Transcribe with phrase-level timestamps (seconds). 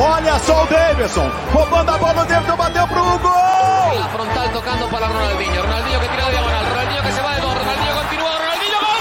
[0.00, 3.98] Olha só o Davidson, roubando a bola, o Davidson bateu pro gol!
[3.98, 7.40] La frontal tocando para Ronaldinho, Ronaldinho que tira de diagonal, Ronaldinho que se va de
[7.40, 8.94] dos, Ronaldinho continúa, Ronaldinho gol!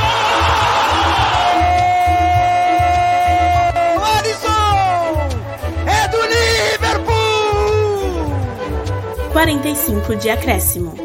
[4.18, 5.30] Alisson!
[5.86, 6.18] É do
[6.73, 7.18] Liverpool!
[9.34, 10.95] 45 de acréscimo.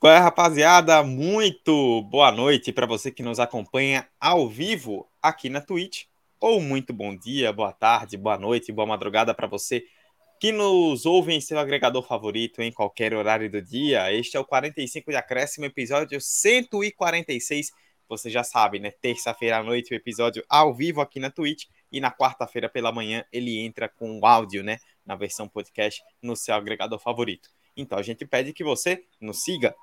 [0.00, 1.02] Qual é, rapaziada?
[1.02, 6.04] Muito boa noite para você que nos acompanha ao vivo aqui na Twitch.
[6.40, 9.84] Ou muito bom dia, boa tarde, boa noite, boa madrugada para você
[10.38, 14.12] que nos ouve em seu agregador favorito em qualquer horário do dia.
[14.12, 17.72] Este é o 45 de acréscimo, episódio 146.
[18.08, 18.92] Você já sabe, né?
[18.92, 23.24] Terça-feira à noite o episódio ao vivo aqui na Twitch e na quarta-feira pela manhã
[23.32, 24.78] ele entra com o áudio, né?
[25.04, 27.50] Na versão podcast no seu agregador favorito.
[27.76, 29.74] Então a gente pede que você nos siga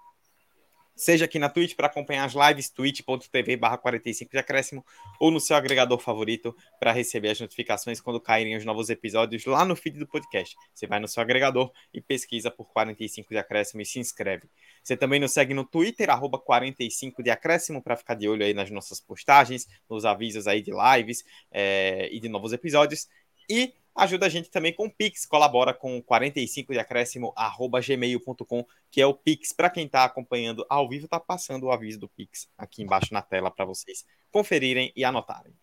[0.95, 4.85] seja aqui na Twitch para acompanhar as lives, twitch.tv barra 45 de acréscimo,
[5.19, 9.65] ou no seu agregador favorito para receber as notificações quando caírem os novos episódios lá
[9.65, 10.55] no feed do podcast.
[10.73, 14.49] Você vai no seu agregador e pesquisa por 45 de acréscimo e se inscreve.
[14.83, 18.53] Você também nos segue no Twitter, arroba 45 de acréscimo, para ficar de olho aí
[18.53, 23.07] nas nossas postagens, nos avisos aí de lives é, e de novos episódios.
[23.49, 28.65] E ajuda a gente também com o Pix, colabora com 45 de acréscimo arroba gmail.com,
[28.91, 29.53] que é o Pix.
[29.53, 33.21] Para quem está acompanhando ao vivo, está passando o aviso do Pix aqui embaixo na
[33.21, 35.53] tela para vocês conferirem e anotarem.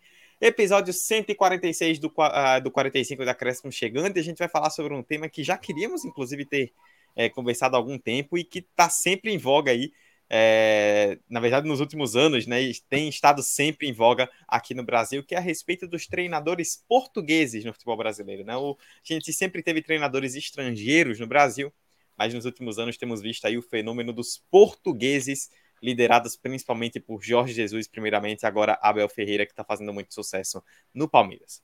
[0.40, 4.92] Episódio 146 do, uh, do 45 de acréscimo chegando, e a gente vai falar sobre
[4.92, 6.72] um tema que já queríamos, inclusive, ter
[7.14, 9.92] é, conversado há algum tempo e que está sempre em voga aí,
[10.34, 15.22] é, na verdade, nos últimos anos, né, tem estado sempre em voga aqui no Brasil,
[15.22, 18.42] que é a respeito dos treinadores portugueses no futebol brasileiro.
[18.42, 18.56] Né?
[18.56, 21.70] O, a gente sempre teve treinadores estrangeiros no Brasil,
[22.16, 25.50] mas nos últimos anos temos visto aí o fenômeno dos portugueses,
[25.82, 31.06] liderados principalmente por Jorge Jesus, primeiramente, agora Abel Ferreira, que está fazendo muito sucesso no
[31.06, 31.62] Palmeiras.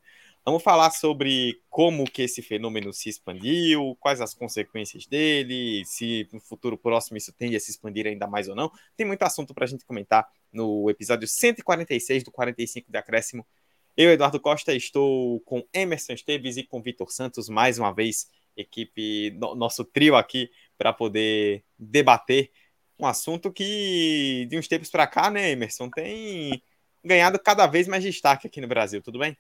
[0.49, 6.41] Vamos falar sobre como que esse fenômeno se expandiu, quais as consequências dele, se no
[6.41, 8.73] futuro próximo isso tende a se expandir ainda mais ou não.
[8.97, 13.47] Tem muito assunto para a gente comentar no episódio 146 do 45 de Acréscimo.
[13.95, 19.33] Eu, Eduardo Costa, estou com Emerson Esteves e com Vitor Santos, mais uma vez, equipe,
[19.33, 22.51] no, nosso trio aqui, para poder debater
[22.99, 26.63] um assunto que, de uns tempos para cá, né, Emerson, tem
[27.05, 29.37] ganhado cada vez mais destaque aqui no Brasil, tudo bem?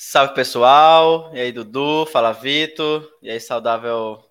[0.00, 4.24] Salve pessoal, e aí Dudu, fala Vitor, e aí saudável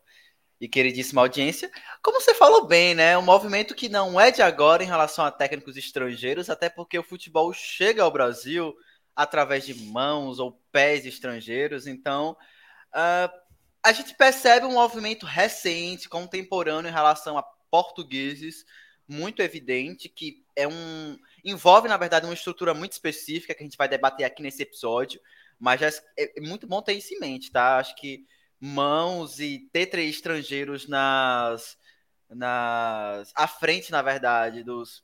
[0.62, 1.70] e queridíssima audiência.
[2.02, 3.18] Como você falou bem, né?
[3.18, 7.04] Um movimento que não é de agora em relação a técnicos estrangeiros, até porque o
[7.04, 8.74] futebol chega ao Brasil
[9.14, 12.32] através de mãos ou pés estrangeiros, então
[12.96, 13.30] uh,
[13.84, 18.64] a gente percebe um movimento recente, contemporâneo em relação a portugueses,
[19.06, 21.20] muito evidente, que é um.
[21.44, 25.20] envolve, na verdade, uma estrutura muito específica que a gente vai debater aqui nesse episódio
[25.60, 25.88] mas já
[26.18, 27.78] é, é muito bom ter isso em mente, tá?
[27.78, 28.26] Acho que
[28.60, 31.78] mãos e ter três estrangeiros nas,
[32.30, 35.04] nas à frente, na verdade, dos,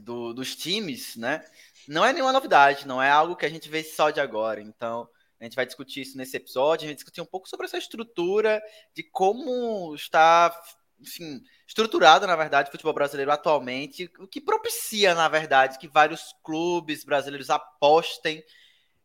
[0.00, 1.44] do, dos times, né?
[1.88, 4.60] Não é nenhuma novidade, não é algo que a gente vê só de agora.
[4.60, 5.08] Então,
[5.40, 8.62] a gente vai discutir isso nesse episódio, a gente discutir um pouco sobre essa estrutura
[8.94, 10.58] de como está,
[10.98, 16.34] enfim, estruturado, na verdade, o futebol brasileiro atualmente, o que propicia, na verdade, que vários
[16.42, 18.42] clubes brasileiros apostem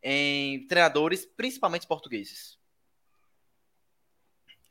[0.02, 2.58] em treinadores, principalmente portugueses.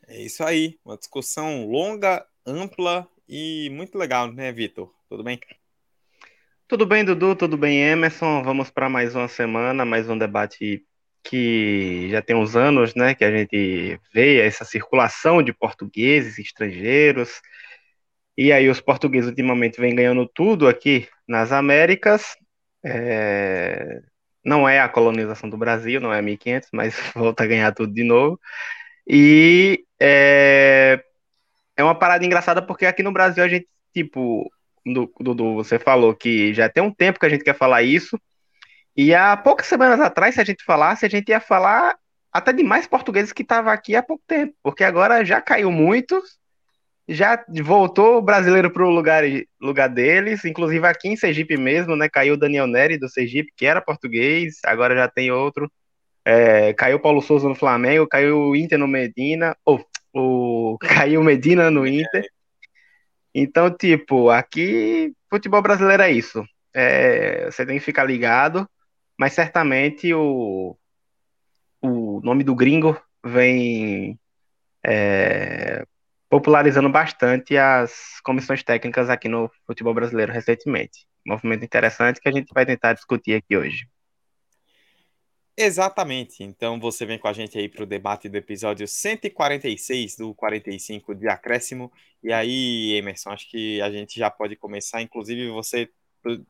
[0.07, 4.93] É isso aí, uma discussão longa, ampla e muito legal, né, Vitor?
[5.09, 5.39] Tudo bem?
[6.67, 8.43] Tudo bem, Dudu, tudo bem, Emerson.
[8.43, 10.85] Vamos para mais uma semana, mais um debate
[11.23, 17.43] que já tem uns anos, né, que a gente vê essa circulação de portugueses, estrangeiros.
[18.37, 22.37] E aí os portugueses ultimamente vêm ganhando tudo aqui nas Américas.
[22.85, 24.01] É,
[24.45, 28.05] não é a colonização do Brasil, não é 1500, mas volta a ganhar tudo de
[28.05, 28.41] novo.
[29.07, 31.03] E é,
[31.77, 34.51] é uma parada engraçada porque aqui no Brasil a gente, tipo,
[34.85, 38.21] Dudu, você falou que já tem um tempo que a gente quer falar isso.
[38.97, 41.97] E há poucas semanas atrás, se a gente falasse, a gente ia falar
[42.33, 46.39] até de mais portugueses que estavam aqui há pouco tempo, porque agora já caiu muitos
[47.09, 49.25] já voltou o brasileiro para o lugar,
[49.59, 52.07] lugar deles, inclusive aqui em Sergipe mesmo, né?
[52.09, 55.71] Caiu o Daniel Neri do Sergipe, que era português, agora já tem outro.
[56.23, 59.83] É, caiu o Paulo Souza no Flamengo, caiu o Inter no Medina, ou
[60.13, 62.27] o, caiu o Medina no Inter.
[63.35, 66.45] Então, tipo, aqui futebol brasileiro é isso.
[66.75, 68.69] É, você tem que ficar ligado,
[69.19, 70.77] mas certamente o,
[71.81, 74.19] o nome do gringo vem
[74.85, 75.85] é,
[76.29, 81.07] popularizando bastante as comissões técnicas aqui no futebol brasileiro recentemente.
[81.27, 83.89] Um movimento interessante que a gente vai tentar discutir aqui hoje.
[85.57, 86.45] Exatamente.
[86.45, 91.15] Então você vem com a gente aí para o debate do episódio 146 do 45
[91.15, 91.91] de acréscimo.
[92.23, 95.03] E aí, Emerson, acho que a gente já pode começar.
[95.03, 95.91] Inclusive, você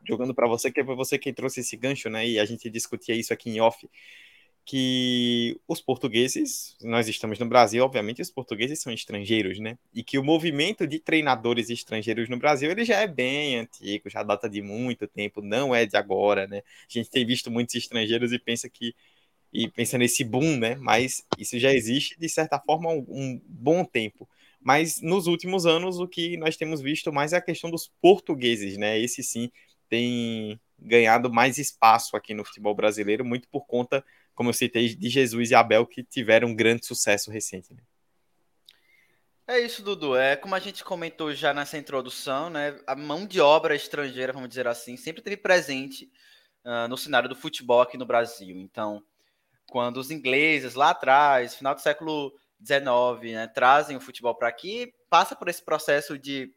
[0.06, 2.26] jogando para você, que foi você quem trouxe esse gancho, né?
[2.26, 3.88] E a gente discutia isso aqui em off
[4.68, 9.78] que os portugueses, nós estamos no Brasil, obviamente os portugueses são estrangeiros, né?
[9.94, 14.22] E que o movimento de treinadores estrangeiros no Brasil, ele já é bem antigo, já
[14.22, 16.58] data de muito tempo, não é de agora, né?
[16.58, 18.94] A gente tem visto muitos estrangeiros e pensa que
[19.50, 20.74] e pensa nesse boom, né?
[20.74, 24.28] Mas isso já existe de certa forma um, um bom tempo.
[24.60, 28.76] Mas nos últimos anos o que nós temos visto mais é a questão dos portugueses,
[28.76, 29.00] né?
[29.00, 29.50] Esse sim
[29.88, 34.04] tem ganhado mais espaço aqui no futebol brasileiro, muito por conta
[34.38, 37.74] como eu citei, de Jesus e Abel, que tiveram um grande sucesso recente.
[37.74, 37.82] Né?
[39.48, 40.14] É isso, Dudu.
[40.14, 42.78] É como a gente comentou já nessa introdução, né?
[42.86, 46.08] A mão de obra estrangeira, vamos dizer assim, sempre teve presente
[46.64, 48.56] uh, no cenário do futebol aqui no Brasil.
[48.60, 49.02] Então,
[49.68, 52.32] quando os ingleses lá atrás, final do século
[52.64, 56.54] XIX, né, trazem o futebol para aqui, passa por esse processo de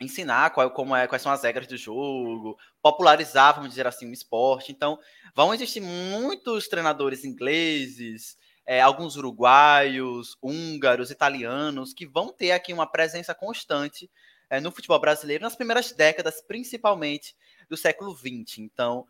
[0.00, 4.12] ensinar qual, como é, quais são as regras do jogo, popularizar, vamos dizer assim, o
[4.12, 4.72] esporte.
[4.72, 4.98] Então,
[5.34, 12.86] vão existir muitos treinadores ingleses, é, alguns uruguaios, húngaros, italianos, que vão ter aqui uma
[12.86, 14.10] presença constante
[14.50, 17.34] é, no futebol brasileiro nas primeiras décadas, principalmente
[17.68, 18.58] do século XX.
[18.58, 19.06] Então,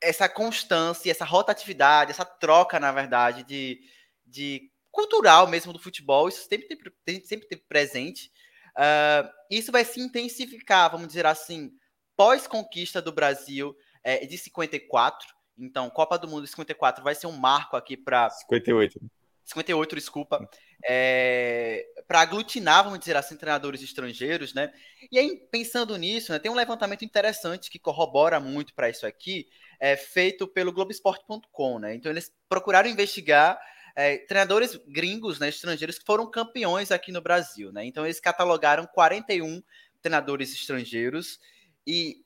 [0.00, 3.80] essa constância, essa rotatividade, essa troca, na verdade, de,
[4.24, 8.30] de cultural mesmo do futebol, isso sempre tem, sempre teve presente
[8.76, 11.72] Uh, isso vai se intensificar, vamos dizer assim,
[12.16, 13.74] pós-conquista do Brasil
[14.04, 15.28] é, de 54.
[15.58, 18.30] Então, Copa do Mundo de 54 vai ser um marco aqui para.
[18.30, 19.00] 58.
[19.44, 20.48] 58, desculpa.
[20.86, 24.72] É, para aglutinar, vamos dizer assim, treinadores estrangeiros, né?
[25.10, 29.48] E aí, pensando nisso, né, tem um levantamento interessante que corrobora muito para isso aqui,
[29.78, 31.94] é, feito pelo Globoesporte.com, né?
[31.94, 33.60] Então, eles procuraram investigar
[34.00, 37.70] é, treinadores gringos, né, estrangeiros, que foram campeões aqui no Brasil.
[37.70, 37.84] Né?
[37.84, 39.62] Então, eles catalogaram 41
[40.00, 41.38] treinadores estrangeiros
[41.86, 42.24] e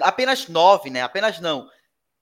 [0.00, 1.02] apenas nove, né?
[1.02, 1.68] Apenas não.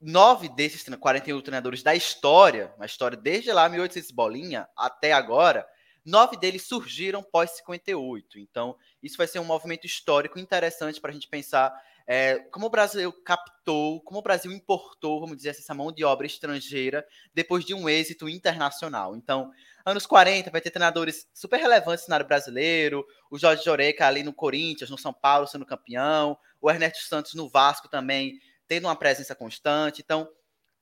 [0.01, 5.67] Nove desses 41 treinadores da história, na história desde lá, 1800 bolinha, até agora,
[6.05, 8.39] nove deles surgiram pós 58.
[8.39, 11.73] Então, isso vai ser um movimento histórico interessante para a gente pensar
[12.13, 16.03] é, como o Brasil captou, como o Brasil importou, vamos dizer assim, essa mão de
[16.03, 19.15] obra estrangeira depois de um êxito internacional.
[19.15, 19.53] Então,
[19.87, 24.33] anos 40 vai ter treinadores super relevantes no cenário brasileiro, o Jorge Joreca ali no
[24.33, 29.33] Corinthians, no São Paulo sendo campeão, o Ernesto Santos no Vasco também tendo uma presença
[29.37, 30.03] constante.
[30.05, 30.29] Então,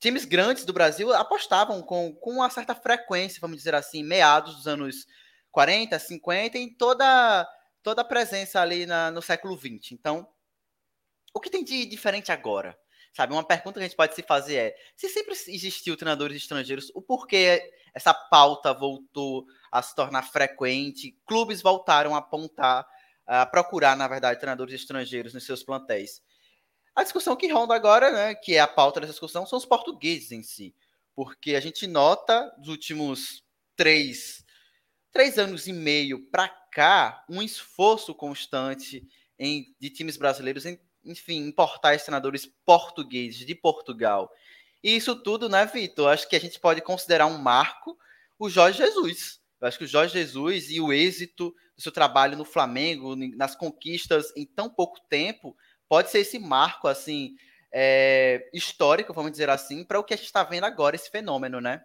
[0.00, 4.66] times grandes do Brasil apostavam com, com uma certa frequência, vamos dizer assim, meados dos
[4.66, 5.06] anos
[5.50, 7.46] 40, 50, em toda,
[7.82, 9.92] toda a presença ali na, no século 20.
[9.92, 10.26] Então,
[11.34, 12.78] o que tem de diferente agora?
[13.12, 16.90] Sabe, uma pergunta que a gente pode se fazer é: se sempre existiu treinadores estrangeiros,
[16.94, 21.18] o porquê essa pauta voltou a se tornar frequente?
[21.26, 22.86] Clubes voltaram a apontar,
[23.26, 26.22] a procurar, na verdade, treinadores estrangeiros nos seus plantéis.
[26.94, 30.32] A discussão que ronda agora, né, que é a pauta dessa discussão, são os portugueses
[30.32, 30.74] em si.
[31.14, 33.44] Porque a gente nota, nos últimos
[33.76, 34.44] três,
[35.12, 39.06] três anos e meio para cá, um esforço constante
[39.38, 40.78] em, de times brasileiros em
[41.08, 44.30] enfim, importar treinadores portugueses de Portugal.
[44.82, 46.12] E isso tudo, né, Vitor?
[46.12, 47.98] Acho que a gente pode considerar um marco
[48.38, 49.40] o Jorge Jesus.
[49.60, 53.56] Eu acho que o Jorge Jesus e o êxito do seu trabalho no Flamengo, nas
[53.56, 55.56] conquistas em tão pouco tempo,
[55.88, 57.34] pode ser esse marco, assim,
[57.72, 61.60] é, histórico, vamos dizer assim, para o que a gente está vendo agora, esse fenômeno,
[61.60, 61.82] né?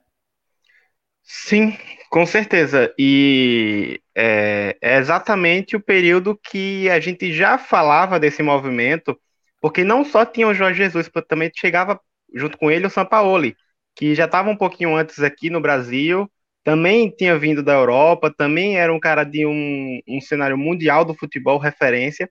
[1.24, 1.77] Sim,
[2.09, 2.93] com certeza.
[3.00, 9.19] E é, é, exatamente o período que a gente já falava desse movimento,
[9.63, 11.98] porque não só tinha o Jorge Jesus, também chegava
[12.36, 13.55] junto com ele o Sampaoli,
[13.96, 16.29] que já estava um pouquinho antes aqui no Brasil,
[16.65, 21.15] também tinha vindo da Europa, também era um cara de um, um cenário mundial do
[21.15, 22.29] futebol, referência.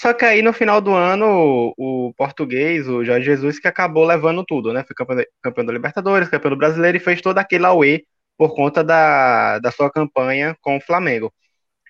[0.00, 4.06] Só que aí no final do ano, o, o português, o Jorge Jesus, que acabou
[4.06, 4.82] levando tudo, né?
[4.84, 8.04] Foi campeão, campeão da Libertadores, campeão do Brasileiro e fez todo aquele auê
[8.38, 11.30] por conta da, da sua campanha com o Flamengo.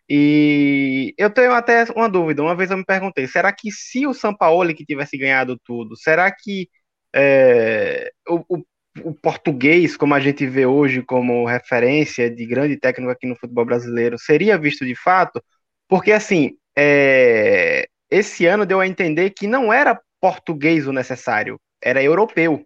[0.09, 2.43] E eu tenho até uma dúvida.
[2.43, 6.31] Uma vez eu me perguntei: será que se o Sampaoli que tivesse ganhado tudo, será
[6.31, 6.69] que
[7.15, 8.65] é, o, o,
[9.05, 13.65] o, português, como a gente vê hoje como referência de grande técnico aqui no futebol
[13.65, 15.43] brasileiro, seria visto de fato?
[15.89, 22.03] Porque assim, é, esse ano deu a entender que não era português o necessário, era
[22.03, 22.65] europeu.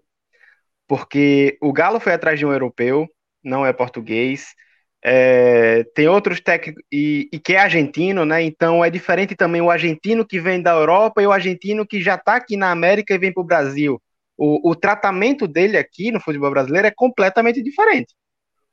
[0.88, 3.06] Porque o Galo foi atrás de um europeu,
[3.44, 4.54] não é português.
[5.02, 8.42] É, tem outros técnicos, e, e, que é argentino, né?
[8.42, 12.16] Então é diferente também o argentino que vem da Europa e o argentino que já
[12.16, 14.00] está aqui na América e vem para o Brasil.
[14.42, 18.14] O, tratamento dele aqui no futebol brasileiro é completamente diferente.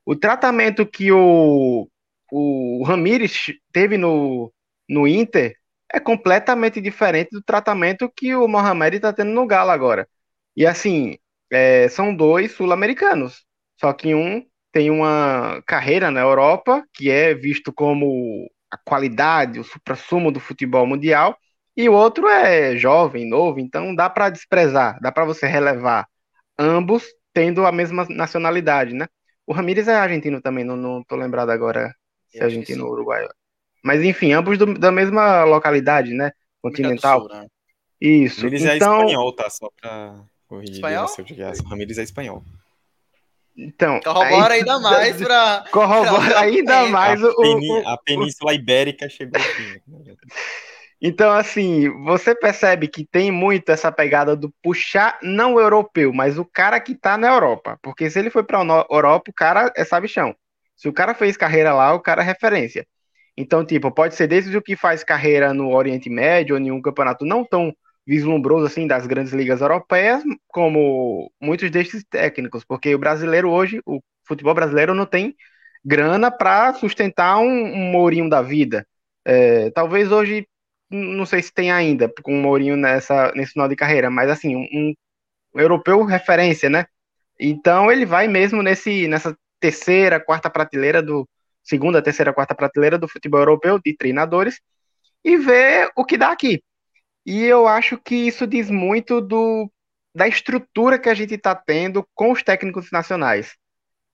[0.06, 1.90] O tratamento que o,
[2.32, 4.52] o Ramires teve no,
[4.88, 5.56] no Inter
[5.94, 10.08] é completamente diferente do tratamento que o Mohamed está tendo no Galo agora.
[10.56, 11.18] E assim,
[11.52, 13.46] é, são dois sul-americanos.
[13.80, 14.46] Só que um
[14.78, 20.86] tem uma carreira na Europa, que é visto como a qualidade, o supra-sumo do futebol
[20.86, 21.36] mundial,
[21.76, 26.08] e o outro é jovem, novo, então dá para desprezar, dá para você relevar
[26.60, 29.08] ambos tendo a mesma nacionalidade, né?
[29.48, 31.92] O Ramírez é argentino também, não, não tô lembrado agora
[32.28, 33.30] se é argentino ou uruguaio.
[33.84, 36.32] Mas enfim, ambos do, da mesma localidade, né?
[36.62, 37.22] Continental.
[37.22, 37.48] Sul, né?
[38.00, 38.42] Isso.
[38.42, 39.02] Ramírez é então...
[39.02, 39.50] é espanhol, tá?
[39.50, 40.76] Só pra corrigir.
[40.76, 41.08] Espanhol?
[41.68, 42.44] Ramírez é espanhol.
[43.58, 45.66] Então, corrobora aí, ainda mais para.
[45.72, 46.40] Corrobora pra...
[46.42, 49.82] ainda mais a, o, peni, a Península Ibérica chegou aqui.
[51.02, 56.46] Então, assim, você percebe que tem muito essa pegada do puxar não europeu, mas o
[56.46, 57.80] cara que tá na Europa.
[57.82, 60.36] Porque se ele foi pra Europa, o cara é sabichão.
[60.76, 62.86] Se o cara fez carreira lá, o cara é referência.
[63.36, 66.82] Então, tipo, pode ser desde o que faz carreira no Oriente Médio ou em um
[66.82, 67.72] campeonato não tão
[68.08, 74.00] vislumbroso assim das grandes ligas europeias, como muitos desses técnicos, porque o brasileiro hoje, o
[74.26, 75.36] futebol brasileiro não tem
[75.84, 78.88] grana para sustentar um, um Mourinho da vida.
[79.26, 80.48] É, talvez hoje,
[80.90, 84.66] não sei se tem ainda, com Mourinho nessa, nesse final de carreira, mas assim, um,
[84.74, 84.94] um
[85.60, 86.86] europeu referência, né?
[87.40, 91.28] Então ele vai mesmo nesse, nessa terceira, quarta prateleira do
[91.64, 94.62] segunda, terceira, quarta prateleira do futebol europeu de treinadores
[95.24, 96.62] e vê o que dá aqui.
[97.28, 99.70] E eu acho que isso diz muito do,
[100.16, 103.54] da estrutura que a gente está tendo com os técnicos nacionais.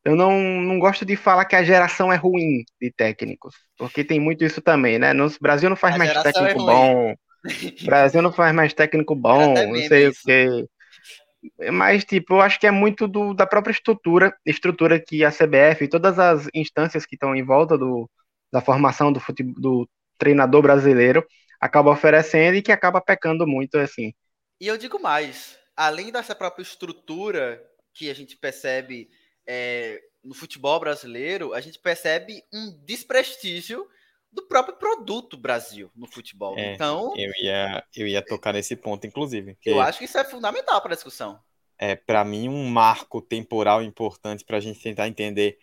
[0.04, 4.20] Eu não, não gosto de falar que a geração é ruim de técnicos, porque tem
[4.20, 5.14] muito isso também, né?
[5.14, 7.16] No Brasil não faz a mais técnico é bom.
[7.86, 10.20] Brasil não faz mais técnico bom, não sei isso.
[10.24, 10.66] o quê.
[11.72, 15.84] Mas, tipo, eu acho que é muito do, da própria estrutura, estrutura que a CBF
[15.84, 18.10] e todas as instâncias que estão em volta do,
[18.52, 21.24] da formação do, futebol, do treinador brasileiro
[21.64, 24.14] acaba oferecendo e que acaba pecando muito, assim.
[24.60, 29.10] E eu digo mais, além dessa própria estrutura que a gente percebe
[29.48, 33.88] é, no futebol brasileiro, a gente percebe um desprestígio
[34.30, 36.58] do próprio produto Brasil no futebol.
[36.60, 39.58] É, então, eu ia, eu ia tocar nesse ponto, inclusive.
[39.66, 41.40] Eu acho que isso é fundamental para a discussão.
[41.78, 45.58] É, para mim, um marco temporal importante para a gente tentar entender.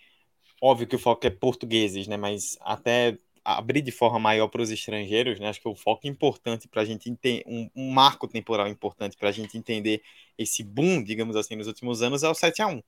[0.62, 2.16] Óbvio que o foco é portugueses, né?
[2.16, 5.48] Mas até abrir de forma maior para os estrangeiros, né?
[5.48, 9.28] Acho que o foco importante para a gente entender, um, um, marco temporal importante para
[9.28, 10.02] a gente entender
[10.38, 12.82] esse boom, digamos assim, nos últimos anos é o 7 a 1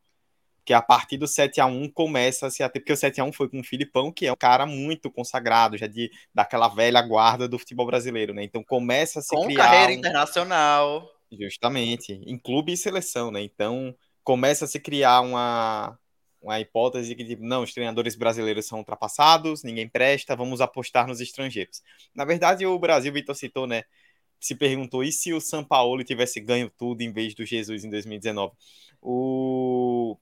[0.65, 3.25] que a partir do 7 a 1 começa a se até porque o 7 a
[3.25, 7.03] 1 foi com o Filipão, que é um cara muito consagrado, já de daquela velha
[7.03, 8.45] guarda do futebol brasileiro, né?
[8.45, 9.97] Então começa a se com criar carreira um...
[9.97, 11.11] internacional.
[11.33, 13.43] Justamente, em clube e seleção, né?
[13.43, 15.99] Então começa a se criar uma
[16.43, 21.21] uma hipótese que, tipo, não, os treinadores brasileiros são ultrapassados, ninguém presta, vamos apostar nos
[21.21, 21.83] estrangeiros.
[22.15, 23.85] Na verdade, o Brasil, Vitor citou, né?
[24.41, 27.91] Se perguntou, e se o São Paulo tivesse ganho tudo em vez do Jesus em
[27.91, 28.53] 2019?
[29.01, 30.17] O...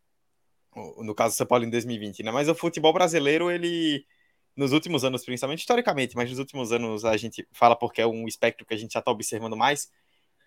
[0.98, 2.30] No caso do São Paulo em 2020, né?
[2.30, 4.04] Mas o futebol brasileiro, ele
[4.56, 8.26] nos últimos anos, principalmente historicamente, mas nos últimos anos a gente fala porque é um
[8.28, 9.90] espectro que a gente já está observando mais,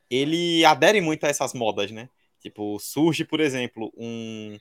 [0.10, 2.10] ele adere muito a essas modas, né?
[2.39, 4.58] Tipo, surge, por exemplo, um,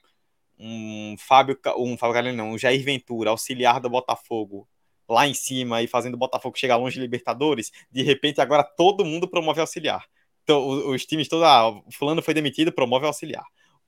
[0.62, 4.68] um Fábio, um Fábio Galeno, não, um Jair Ventura, auxiliar do Botafogo,
[5.08, 9.04] lá em cima e fazendo o Botafogo chegar longe de Libertadores, de repente agora todo
[9.04, 10.04] mundo promove auxiliar.
[10.44, 13.44] Então, os, times todos, ah, fulano foi demitido, promove auxiliar.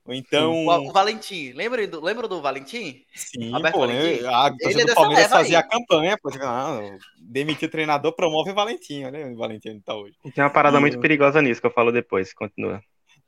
[0.07, 0.65] Então.
[0.65, 3.03] O, o Valentim, lembra do, lembra do Valentim?
[3.13, 4.25] Sim, pô, Valentim?
[4.25, 6.79] a torcida é do Palmeiras fazia a campanha, pô, ah,
[7.17, 10.15] demitir o treinador, promove o Valentim, olha o Valentim onde tá hoje.
[10.33, 12.81] Tem uma parada e, muito perigosa nisso que eu falo depois, continua.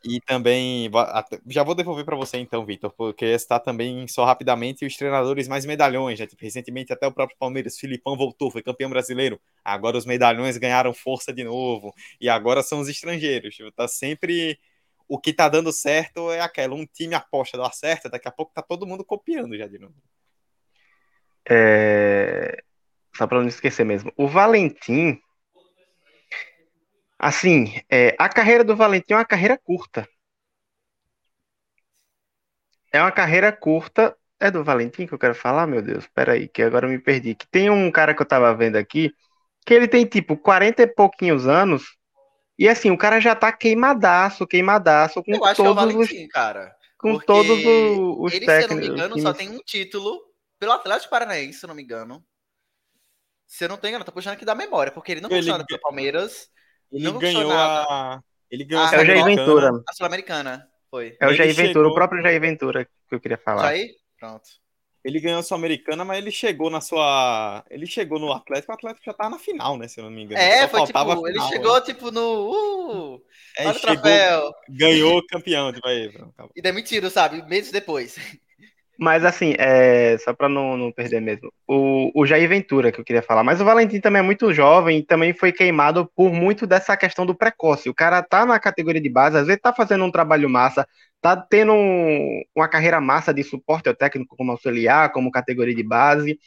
[0.09, 0.89] E também,
[1.47, 5.65] já vou devolver para você então, Vitor, porque está também, só rapidamente, os treinadores mais
[5.65, 6.17] medalhões.
[6.17, 6.25] Né?
[6.25, 9.37] Tipo, recentemente até o próprio Palmeiras, Filipão voltou, foi campeão brasileiro.
[9.65, 11.93] Agora os medalhões ganharam força de novo.
[12.21, 13.53] E agora são os estrangeiros.
[13.53, 14.57] Tipo, tá sempre.
[15.09, 18.53] O que tá dando certo é aquela, um time aposta dar certo, daqui a pouco
[18.53, 19.95] tá todo mundo copiando já de novo.
[21.49, 22.63] É...
[23.13, 24.11] Só para não esquecer mesmo.
[24.15, 25.19] O Valentim,
[27.27, 30.07] Assim, é, a carreira do Valentim é uma carreira curta.
[32.89, 34.15] É uma carreira curta.
[34.39, 36.07] É do Valentim que eu quero falar, meu Deus?
[36.15, 37.35] Peraí, que agora eu me perdi.
[37.35, 39.13] Que tem um cara que eu tava vendo aqui,
[39.65, 41.97] que ele tem tipo 40 e pouquinhos anos,
[42.57, 45.73] e assim, o cara já tá queimadaço, queimadaço, com eu acho todos que é o
[45.73, 46.73] Valentim, os, cara.
[46.97, 48.55] Com todos os, os ele, técnicos.
[48.55, 50.17] se eu não me engano, só tem um título
[50.57, 52.25] pelo Atlético Paranaense, se eu não me engano.
[53.45, 55.39] Se eu não tenho engano, tô puxando aqui da memória, porque ele não ele...
[55.39, 56.49] funciona pelo Palmeiras.
[56.91, 58.21] Ele ganhou a.
[58.49, 59.45] Ele ganhou Ah, a É o Jair Sul-Americana.
[59.45, 59.83] Ventura.
[59.89, 60.67] A Sul-Americana.
[60.89, 61.17] Foi.
[61.19, 63.63] É o Jair Ventura, chegou- o próprio Jair Ventura que eu queria falar.
[63.63, 63.89] Jair?
[64.19, 64.47] Pronto.
[65.03, 67.63] Ele ganhou a Sul-Americana, mas ele chegou na sua.
[67.69, 69.87] Ele chegou no Atlético, o Atlético já tava na final, né?
[69.87, 70.41] Se eu não me engano.
[70.41, 71.81] É, Só foi faltava tipo, a ele final, chegou né?
[71.81, 72.51] tipo no.
[73.15, 73.21] Uh,
[73.57, 74.51] É, olha o troféu.
[74.69, 75.71] ganhou campeão.
[75.71, 76.51] Tipo, aí, pronto.
[76.55, 77.41] E demitiram, sabe?
[77.43, 78.15] Meses depois.
[78.99, 83.05] Mas assim, é, só pra não, não perder mesmo, o, o Jair Ventura que eu
[83.05, 86.65] queria falar, mas o Valentim também é muito jovem e também foi queimado por muito
[86.65, 87.89] dessa questão do precoce.
[87.89, 90.87] O cara tá na categoria de base, às vezes tá fazendo um trabalho massa,
[91.21, 95.83] tá tendo um- uma carreira massa de suporte ao técnico como auxiliar, como categoria de
[95.83, 96.39] base.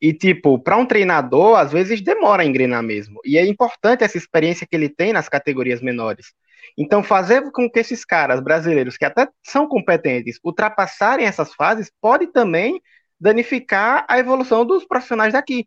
[0.00, 3.20] E, tipo, para um treinador, às vezes demora a engrenar mesmo.
[3.24, 6.34] E é importante essa experiência que ele tem nas categorias menores.
[6.76, 12.28] Então, fazer com que esses caras brasileiros, que até são competentes, ultrapassarem essas fases, pode
[12.28, 12.80] também
[13.20, 15.66] danificar a evolução dos profissionais daqui.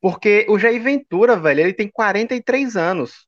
[0.00, 3.26] Porque o Jair Ventura, velho, ele tem 43 anos.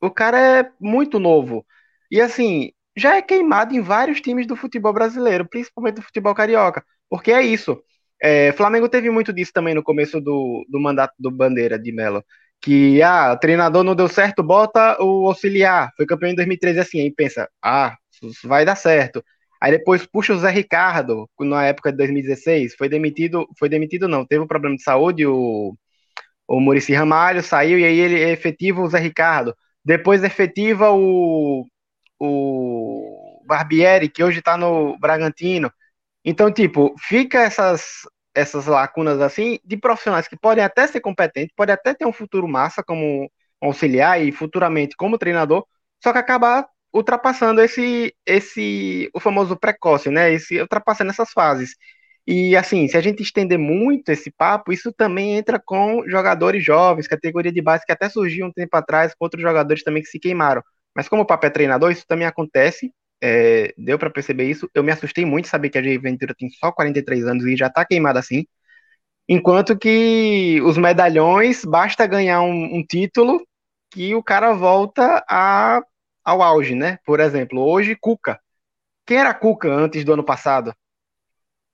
[0.00, 1.64] O cara é muito novo.
[2.10, 6.84] E, assim, já é queimado em vários times do futebol brasileiro, principalmente do futebol carioca.
[7.08, 7.82] Porque é isso.
[8.22, 12.24] É, Flamengo teve muito disso também no começo do, do mandato do Bandeira de Mello.
[12.62, 15.92] Que, ah, o treinador não deu certo, bota o auxiliar.
[15.96, 17.00] Foi campeão em 2013 assim.
[17.00, 17.96] Aí pensa, ah,
[18.44, 19.24] vai dar certo.
[19.60, 22.74] Aí depois puxa o Zé Ricardo, na época de 2016.
[22.76, 25.76] Foi demitido, foi demitido não, teve um problema de saúde, o,
[26.48, 29.54] o Murici Ramalho saiu e aí ele efetiva o Zé Ricardo.
[29.84, 31.66] Depois efetiva o,
[32.20, 35.72] o Barbieri, que hoje tá no Bragantino.
[36.24, 38.02] Então, tipo, fica essas,
[38.34, 42.48] essas lacunas assim de profissionais que podem até ser competentes, podem até ter um futuro
[42.48, 45.64] massa como auxiliar e futuramente como treinador,
[46.02, 50.32] só que acabar ultrapassando esse esse o famoso precoce, né?
[50.32, 51.74] Esse ultrapassando essas fases.
[52.26, 57.08] E assim, se a gente estender muito esse papo, isso também entra com jogadores jovens,
[57.08, 60.20] categoria de base que até surgiu um tempo atrás, com outros jogadores também que se
[60.20, 60.62] queimaram.
[60.94, 62.92] Mas como o papo é treinador, isso também acontece.
[63.22, 64.68] É, deu para perceber isso.
[64.74, 67.70] Eu me assustei muito saber que a Jair Ventura tem só 43 anos e já
[67.70, 68.44] tá queimado assim.
[69.28, 73.40] Enquanto que os medalhões, basta ganhar um, um título
[73.90, 75.80] que o cara volta a,
[76.24, 76.98] ao auge, né?
[77.04, 78.40] Por exemplo, hoje, Cuca.
[79.06, 80.74] Quem era Cuca antes do ano passado?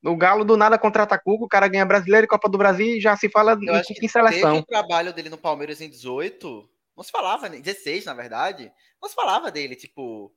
[0.04, 3.00] O Galo do nada contrata Cuca, o cara ganha brasileiro e Copa do Brasil e
[3.00, 4.50] já se fala Eu em acho que em seleção.
[4.50, 7.58] desde o trabalho dele no Palmeiras em 18, não se falava, né?
[7.58, 8.70] 16, na verdade,
[9.00, 10.32] não se falava dele, tipo.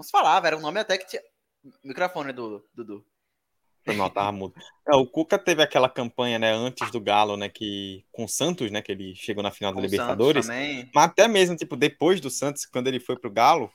[0.00, 1.20] Não se falava, era um nome até que tinha.
[1.84, 3.04] Microfone do Dudu.
[3.84, 4.54] Foi mal, tava mudo.
[4.88, 8.70] É, o Cuca teve aquela campanha, né, antes do Galo, né, que com o Santos,
[8.70, 10.48] né, que ele chegou na final da Com o Santos Libertadores.
[10.94, 13.70] Mas até mesmo, tipo, depois do Santos, quando ele foi pro Galo,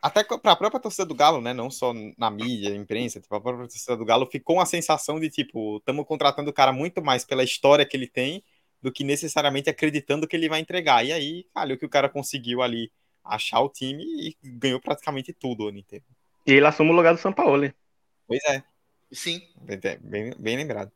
[0.00, 3.40] até para a própria torcida do Galo, né, não só na mídia, imprensa, tipo, a
[3.40, 7.24] própria torcida do Galo ficou uma sensação de, tipo, estamos contratando o cara muito mais
[7.24, 8.40] pela história que ele tem
[8.80, 11.04] do que necessariamente acreditando que ele vai entregar.
[11.04, 12.92] E aí, calhou que o cara conseguiu ali
[13.24, 16.04] achar o time e ganhou praticamente tudo o ano inteiro.
[16.46, 17.72] E ele assume o lugar do São Paulo.
[18.26, 18.62] Pois é,
[19.12, 19.40] Sim.
[19.56, 20.92] bem, bem, bem lembrado.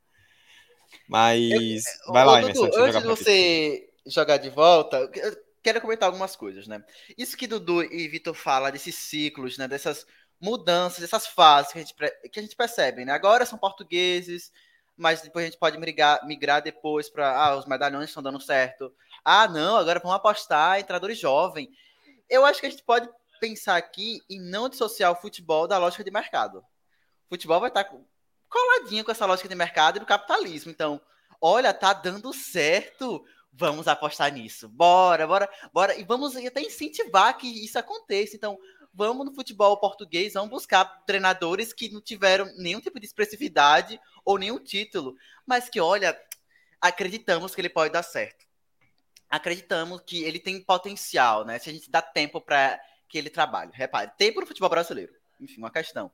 [1.06, 5.80] Mas, vai lá, Ô, Emerson, Dudu, eu antes de você jogar de volta, eu quero
[5.80, 6.82] comentar algumas coisas, né?
[7.16, 9.68] Isso que Dudu e Vitor falam desses ciclos, né?
[9.68, 10.06] Dessas
[10.40, 11.94] mudanças, dessas fases que a gente,
[12.30, 13.12] que a gente percebe, né?
[13.12, 14.52] Agora são portugueses,
[14.96, 18.92] mas depois a gente pode migrar, migrar depois para ah, os medalhões estão dando certo.
[19.24, 21.68] Ah, não, agora vamos apostar em treinadores jovens.
[22.28, 23.08] Eu acho que a gente pode
[23.40, 26.58] pensar aqui em não dissociar o futebol da lógica de mercado.
[26.58, 27.88] O futebol vai estar
[28.48, 30.70] coladinho com essa lógica de mercado e do capitalismo.
[30.70, 31.00] Então,
[31.40, 33.24] olha, tá dando certo.
[33.52, 34.68] Vamos apostar nisso.
[34.68, 35.98] Bora, bora, bora.
[35.98, 38.36] E vamos até incentivar que isso aconteça.
[38.36, 38.58] Então,
[38.98, 44.38] vamos no futebol português, vamos buscar treinadores que não tiveram nenhum tipo de expressividade ou
[44.38, 45.14] nenhum título,
[45.46, 46.20] mas que, olha,
[46.80, 48.47] acreditamos que ele pode dar certo.
[49.28, 51.58] Acreditamos que ele tem potencial, né?
[51.58, 53.70] Se a gente dá tempo para que ele trabalhe.
[53.74, 55.12] Repare, tempo no futebol brasileiro.
[55.40, 56.10] Enfim, uma questão.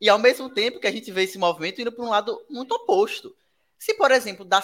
[0.00, 2.74] E ao mesmo tempo que a gente vê esse movimento indo para um lado muito
[2.74, 3.34] oposto.
[3.78, 4.62] Se, por exemplo, dá,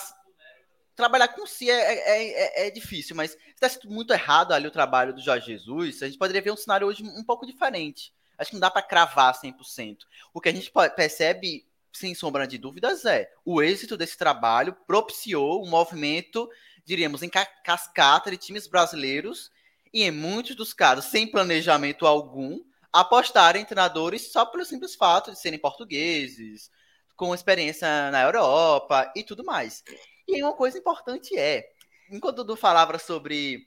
[0.94, 4.70] trabalhar com si é, é, é, é difícil, mas se desse muito errado ali o
[4.70, 8.12] trabalho do Jorge Jesus, a gente poderia ver um cenário hoje um pouco diferente.
[8.36, 9.98] Acho que não dá para cravar 100%.
[10.32, 15.62] O que a gente percebe, sem sombra de dúvidas, é o êxito desse trabalho propiciou
[15.62, 16.48] um movimento,
[16.85, 17.31] diríamos, em
[17.64, 19.51] cascata de times brasileiros
[19.93, 22.61] e, em muitos dos casos, sem planejamento algum,
[22.93, 26.71] apostarem em treinadores só pelo simples fato de serem portugueses,
[27.16, 29.85] com experiência na Europa e tudo mais.
[30.27, 31.69] E uma coisa importante é,
[32.11, 33.66] enquanto o Dudu falava sobre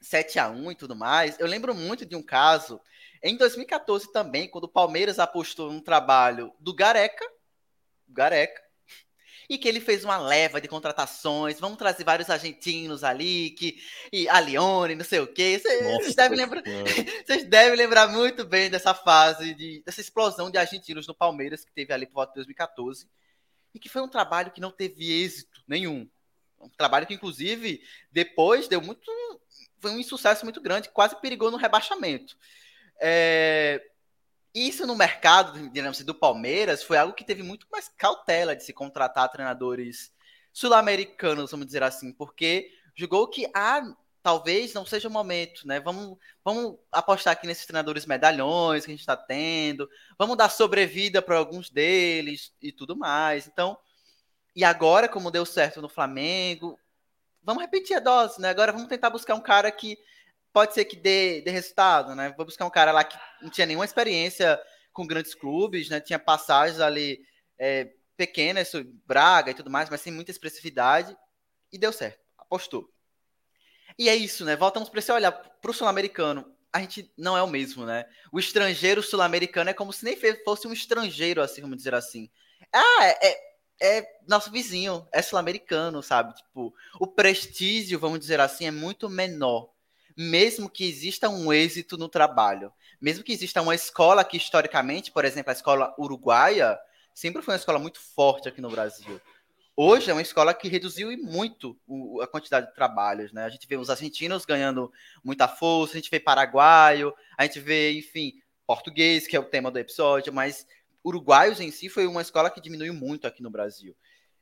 [0.00, 2.80] 7 a 1 e tudo mais, eu lembro muito de um caso
[3.22, 7.24] em 2014 também, quando o Palmeiras apostou no trabalho do Gareca,
[8.08, 8.62] Gareca,
[9.50, 13.82] e que ele fez uma leva de contratações, vamos trazer vários argentinos ali, que,
[14.12, 15.60] e a Lione, não sei o quê.
[15.60, 16.62] Vocês devem, lembrar,
[17.26, 21.72] vocês devem lembrar muito bem dessa fase, de, dessa explosão de argentinos no Palmeiras que
[21.72, 23.08] teve ali por volta de 2014,
[23.74, 26.08] e que foi um trabalho que não teve êxito nenhum.
[26.60, 27.82] Um trabalho que, inclusive,
[28.12, 29.10] depois deu muito.
[29.80, 32.36] Foi um insucesso muito grande, quase perigou no rebaixamento.
[33.00, 33.82] É,
[34.54, 38.72] isso no mercado digamos do Palmeiras foi algo que teve muito mais cautela de se
[38.72, 40.12] contratar treinadores
[40.52, 43.82] sul-americanos, vamos dizer assim, porque julgou que ah,
[44.22, 45.80] talvez não seja o momento, né?
[45.80, 51.22] Vamos, vamos apostar aqui nesses treinadores medalhões que a gente está tendo, vamos dar sobrevida
[51.22, 53.46] para alguns deles e tudo mais.
[53.46, 53.78] Então,
[54.54, 56.78] e agora, como deu certo no Flamengo,
[57.42, 58.50] vamos repetir a dose, né?
[58.50, 59.96] Agora vamos tentar buscar um cara que
[60.52, 62.34] pode ser que dê, dê resultado, né?
[62.36, 64.60] Vou buscar um cara lá que não tinha nenhuma experiência
[64.92, 66.00] com grandes clubes, né?
[66.00, 67.20] Tinha passagens ali
[67.58, 68.72] é, pequenas,
[69.06, 71.16] Braga e tudo mais, mas sem muita expressividade.
[71.72, 72.88] E deu certo, apostou.
[73.98, 74.56] E é isso, né?
[74.56, 76.52] Voltamos para esse olhar para o sul-americano.
[76.72, 78.06] A gente não é o mesmo, né?
[78.32, 82.30] O estrangeiro sul-americano é como se nem fosse um estrangeiro, assim, vamos dizer assim.
[82.72, 86.34] Ah, é, é é nosso vizinho, é sul-americano, sabe?
[86.34, 89.70] Tipo, o prestígio, vamos dizer assim, é muito menor
[90.16, 95.24] mesmo que exista um êxito no trabalho, mesmo que exista uma escola que historicamente, por
[95.24, 96.78] exemplo, a escola uruguaia,
[97.14, 99.20] sempre foi uma escola muito forte aqui no Brasil.
[99.76, 101.78] Hoje é uma escola que reduziu muito
[102.20, 103.44] a quantidade de trabalhos, né?
[103.44, 104.92] A gente vê os argentinos ganhando
[105.24, 108.34] muita força, a gente vê paraguaio, a gente vê, enfim,
[108.66, 110.66] português, que é o tema do episódio, mas
[111.02, 113.96] uruguaios em si foi uma escola que diminuiu muito aqui no Brasil.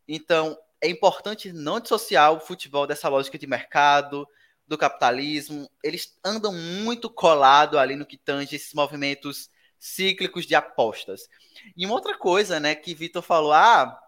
[0.09, 4.27] Então, é importante não dissociar o futebol dessa lógica de mercado,
[4.69, 11.29] do capitalismo, eles andam muito colado ali no que tange esses movimentos cíclicos de apostas.
[11.75, 13.99] E uma outra coisa, né, que Vitor falou, ah,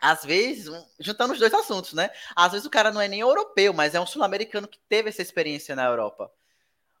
[0.00, 2.10] às vezes, juntando os dois assuntos, né?
[2.34, 5.22] Às vezes o cara não é nem europeu, mas é um sul-americano que teve essa
[5.22, 6.30] experiência na Europa.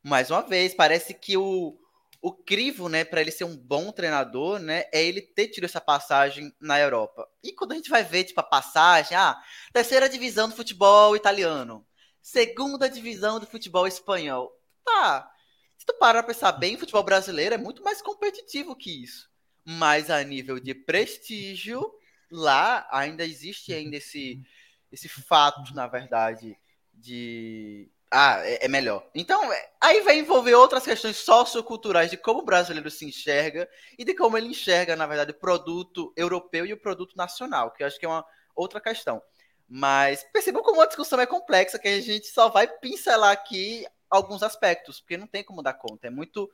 [0.02, 1.76] Mais uma vez, parece que o,
[2.22, 5.80] o crivo, né, para ele ser um bom treinador, né, é ele ter tido essa
[5.80, 7.28] passagem na Europa.
[7.42, 9.36] E quando a gente vai ver, tipo, a passagem, ah,
[9.72, 11.84] terceira divisão do futebol italiano,
[12.24, 14.50] segunda divisão do futebol espanhol.
[14.82, 15.30] Tá.
[15.76, 19.30] Se tu parar pra pensar bem, o futebol brasileiro é muito mais competitivo que isso.
[19.62, 21.84] Mas a nível de prestígio,
[22.30, 24.42] lá ainda existe ainda esse,
[24.90, 26.56] esse fato, na verdade,
[26.94, 27.90] de.
[28.10, 29.06] Ah, é, é melhor.
[29.14, 34.04] Então, é, aí vai envolver outras questões socioculturais de como o brasileiro se enxerga e
[34.04, 37.86] de como ele enxerga, na verdade, o produto europeu e o produto nacional, que eu
[37.86, 39.20] acho que é uma outra questão.
[39.68, 44.42] Mas percebam como a discussão é complexa, que a gente só vai pincelar aqui alguns
[44.42, 46.06] aspectos, porque não tem como dar conta.
[46.06, 46.50] É muito.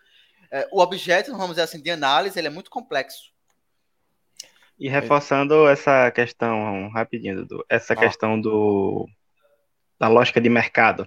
[0.51, 3.33] É, o objeto, vamos dizer assim, de análise, ele é muito complexo.
[4.79, 7.96] E reforçando essa questão, rapidinho, Dudu, essa ah.
[7.96, 9.07] questão do
[9.99, 11.07] da lógica de mercado.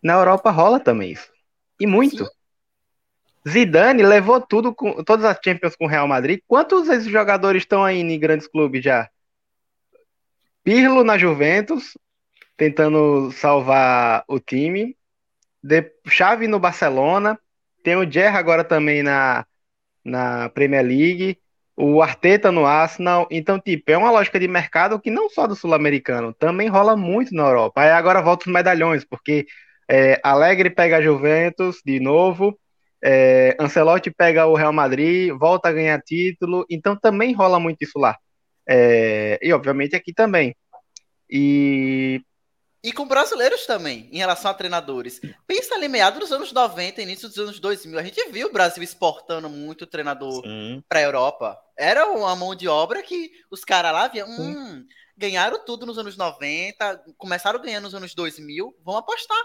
[0.00, 1.32] Na Europa rola também isso.
[1.80, 2.24] E muito.
[2.24, 2.30] Sim.
[3.46, 6.40] Zidane levou tudo com todas as Champions com o Real Madrid.
[6.46, 9.10] Quantos esses jogadores estão aí em grandes clubes já?
[10.64, 11.96] Pirlo na Juventus,
[12.56, 14.96] tentando salvar o time.
[15.62, 17.38] De, Chave no Barcelona.
[17.82, 19.46] Tem o Gerra agora também na,
[20.02, 21.38] na Premier League.
[21.76, 23.28] O Arteta no Arsenal.
[23.30, 27.34] Então, tipo, é uma lógica de mercado que não só do sul-americano, também rola muito
[27.34, 27.82] na Europa.
[27.82, 29.46] Aí agora volta os medalhões, porque
[29.90, 32.58] é, Alegre pega a Juventus de novo.
[33.02, 37.98] É, Ancelotti pega o Real Madrid, volta a ganhar título, então também rola muito isso
[37.98, 38.16] lá.
[38.68, 40.56] É, e obviamente aqui também.
[41.28, 42.20] E.
[42.82, 45.18] E com brasileiros também, em relação a treinadores.
[45.46, 48.82] Pensa ali, meados dos anos 90, início dos anos 2000, a gente viu o Brasil
[48.82, 50.42] exportando muito treinador
[50.86, 51.58] para a Europa.
[51.78, 54.84] Era uma mão de obra que os caras lá viam, hum,
[55.16, 59.42] ganharam tudo nos anos 90, começaram ganhando nos anos 2000, vamos apostar.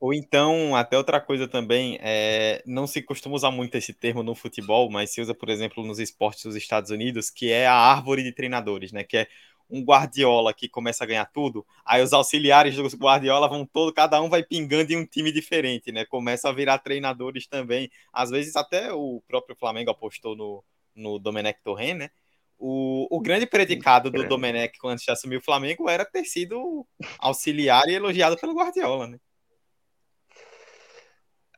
[0.00, 4.34] Ou então, até outra coisa também, é, não se costuma usar muito esse termo no
[4.34, 8.22] futebol, mas se usa, por exemplo, nos esportes dos Estados Unidos, que é a árvore
[8.22, 9.04] de treinadores, né?
[9.04, 9.28] Que é
[9.68, 14.20] um Guardiola que começa a ganhar tudo, aí os auxiliares do Guardiola vão todo, cada
[14.20, 16.06] um vai pingando em um time diferente, né?
[16.06, 17.90] Começa a virar treinadores também.
[18.10, 22.10] Às vezes até o próprio Flamengo apostou no, no Domenech Torren, né?
[22.58, 26.86] O, o grande predicado do Domenech quando assumiu o Flamengo era ter sido
[27.18, 29.18] auxiliar e elogiado pelo Guardiola, né?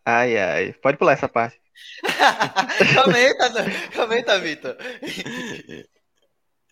[0.05, 0.73] Ai, ai.
[0.75, 1.61] Pode pular essa parte.
[3.03, 3.51] comenta,
[3.95, 4.77] comenta, Vitor.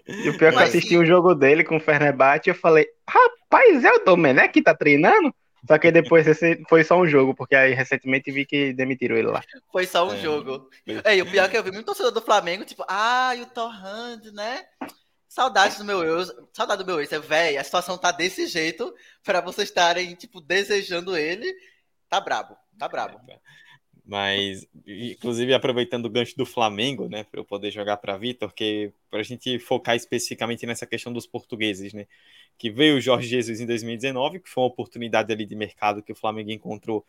[0.06, 2.86] E o pior é que eu assisti o jogo dele com o Fenerbahçe, eu falei,
[3.08, 5.34] rapaz, é o Domenech que tá treinando?
[5.66, 6.26] Só que depois
[6.68, 9.42] foi só um jogo, porque aí recentemente vi que demitiram ele lá.
[9.70, 10.16] Foi só um é.
[10.16, 10.68] jogo.
[11.04, 13.42] É, e o pior é que eu vi muito torcedor do Flamengo, tipo, ah, e
[13.42, 14.64] o Torrand, né?
[15.28, 16.24] Saudades do meu eu.
[16.52, 17.12] Saudade do meu ex.
[17.12, 21.46] É, velho, a situação tá desse jeito para vocês estarem, tipo, desejando ele.
[22.08, 23.20] Tá brabo, tá brabo.
[24.06, 28.92] Mas, inclusive, aproveitando o gancho do Flamengo, né, para eu poder jogar para Vitor, que
[29.08, 32.06] para a gente focar especificamente nessa questão dos portugueses, né,
[32.58, 36.10] que veio o Jorge Jesus em 2019, que foi uma oportunidade ali de mercado que
[36.10, 37.06] o Flamengo encontrou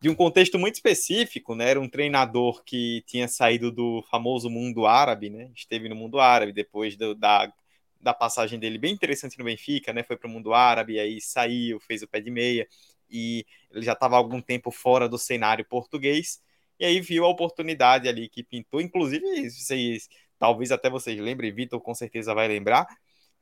[0.00, 4.86] de um contexto muito específico, né, era um treinador que tinha saído do famoso mundo
[4.86, 7.52] árabe, né, esteve no mundo árabe depois do, da,
[8.00, 11.80] da passagem dele bem interessante no Benfica, né, foi para o mundo árabe, aí saiu,
[11.80, 12.68] fez o pé de meia,
[13.10, 16.40] e ele já estava algum tempo fora do cenário português,
[16.78, 21.80] e aí viu a oportunidade ali que pintou, inclusive, vocês, talvez até vocês lembrem, Vitor
[21.80, 22.86] com certeza vai lembrar,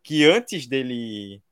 [0.02, 1.42] que antes dele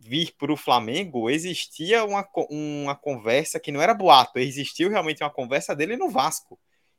[0.00, 5.30] vir para o Flamengo, existia uma, uma conversa que não era boato, existiu realmente uma
[5.30, 6.58] conversa dele no Vasco.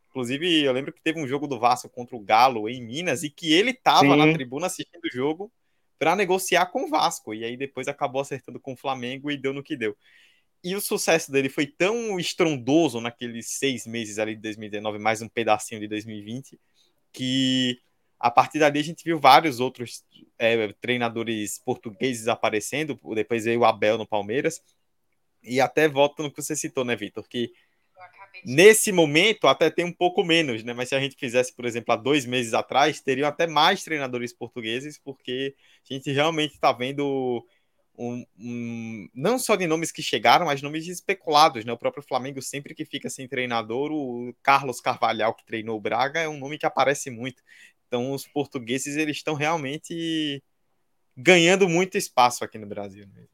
[0.09, 3.29] Inclusive, eu lembro que teve um jogo do Vasco contra o Galo em Minas e
[3.29, 5.51] que ele estava na tribuna assistindo o jogo
[5.99, 7.33] para negociar com o Vasco.
[7.33, 9.95] E aí depois acabou acertando com o Flamengo e deu no que deu.
[10.63, 15.29] E o sucesso dele foi tão estrondoso naqueles seis meses ali de 2019, mais um
[15.29, 16.59] pedacinho de 2020,
[17.13, 17.79] que
[18.19, 20.03] a partir dali a gente viu vários outros
[20.37, 22.99] é, treinadores portugueses aparecendo.
[23.15, 24.61] Depois veio o Abel no Palmeiras.
[25.41, 27.25] E até volta no que você citou, né, Vitor?
[27.29, 27.53] Que
[28.45, 30.73] nesse momento até tem um pouco menos, né?
[30.73, 34.33] Mas se a gente fizesse, por exemplo, há dois meses atrás, teriam até mais treinadores
[34.33, 35.55] portugueses, porque
[35.89, 37.45] a gente realmente está vendo
[37.99, 41.73] um, não só de nomes que chegaram, mas nomes especulados, né?
[41.73, 46.21] O próprio Flamengo, sempre que fica sem treinador, o Carlos Carvalhal, que treinou o Braga,
[46.21, 47.43] é um nome que aparece muito.
[47.88, 50.41] Então, os portugueses, eles estão realmente
[51.17, 53.05] ganhando muito espaço aqui no Brasil.
[53.13, 53.29] Mesmo.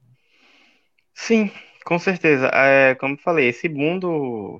[1.13, 1.51] Sim,
[1.85, 2.49] com certeza.
[2.51, 4.59] É, como falei, esse mundo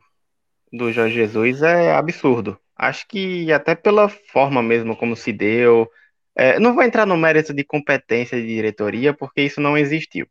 [0.72, 2.60] do Jorge Jesus é absurdo.
[2.76, 5.90] Acho que até pela forma mesmo como se deu,
[6.36, 10.28] é, não vou entrar no mérito de competência de diretoria, porque isso não existiu.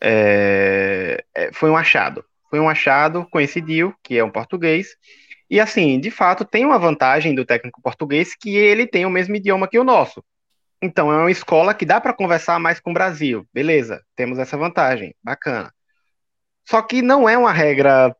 [0.00, 2.24] É, é, foi um achado.
[2.50, 4.96] Foi um achado, coincidiu, que é um português.
[5.50, 9.36] E assim, de fato, tem uma vantagem do técnico português que ele tem o mesmo
[9.36, 10.24] idioma que o nosso.
[10.82, 13.46] Então, é uma escola que dá para conversar mais com o Brasil.
[13.52, 15.14] Beleza, temos essa vantagem.
[15.22, 15.72] Bacana.
[16.66, 18.14] Só que não é uma regra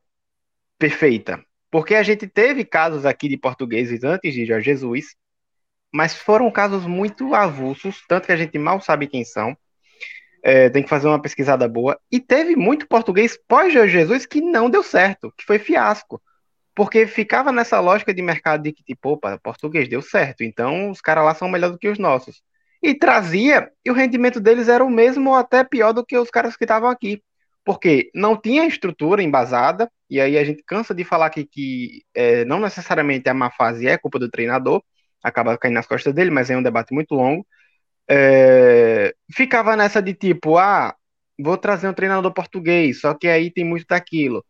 [0.79, 1.43] perfeita.
[1.71, 5.17] Porque a gente teve casos aqui de portugueses antes de Jorge Jesus
[5.95, 9.57] mas foram casos muito avulsos, tanto que a gente mal sabe quem são.
[10.43, 11.97] É, tem que fazer uma pesquisada boa.
[12.11, 16.21] E teve muito português pós-Jesus que não deu certo, que foi fiasco.
[16.75, 21.01] Porque ficava nessa lógica de mercado de que, tipo, opa, português deu certo, então os
[21.01, 22.43] caras lá são melhores do que os nossos.
[22.83, 26.29] E trazia, e o rendimento deles era o mesmo ou até pior do que os
[26.29, 27.23] caras que estavam aqui.
[27.65, 32.45] Porque não tinha estrutura embasada, e aí a gente cansa de falar que, que é,
[32.45, 34.83] não necessariamente a má fase é culpa do treinador,
[35.25, 37.47] acaba caindo nas costas dele, mas é um debate muito longo.
[38.09, 40.95] É, ficava nessa de tipo, ah,
[41.41, 44.45] vou trazer um treinador português, só que aí tem muito daquilo.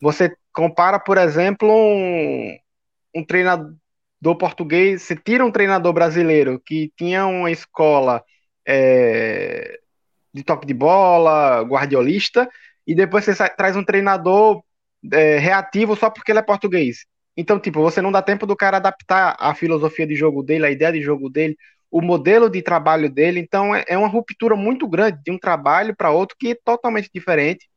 [0.00, 2.56] Você compara, por exemplo, um,
[3.14, 3.76] um treinador
[4.38, 8.22] português, você tira um treinador brasileiro que tinha uma escola
[8.66, 9.78] é,
[10.32, 12.48] de toque de bola, guardiolista,
[12.86, 14.62] e depois você traz um treinador
[15.12, 17.04] é, reativo só porque ele é português.
[17.36, 20.70] Então, tipo, você não dá tempo do cara adaptar a filosofia de jogo dele, a
[20.70, 21.56] ideia de jogo dele,
[21.90, 23.40] o modelo de trabalho dele.
[23.40, 27.10] Então, é, é uma ruptura muito grande de um trabalho para outro que é totalmente
[27.12, 27.68] diferente.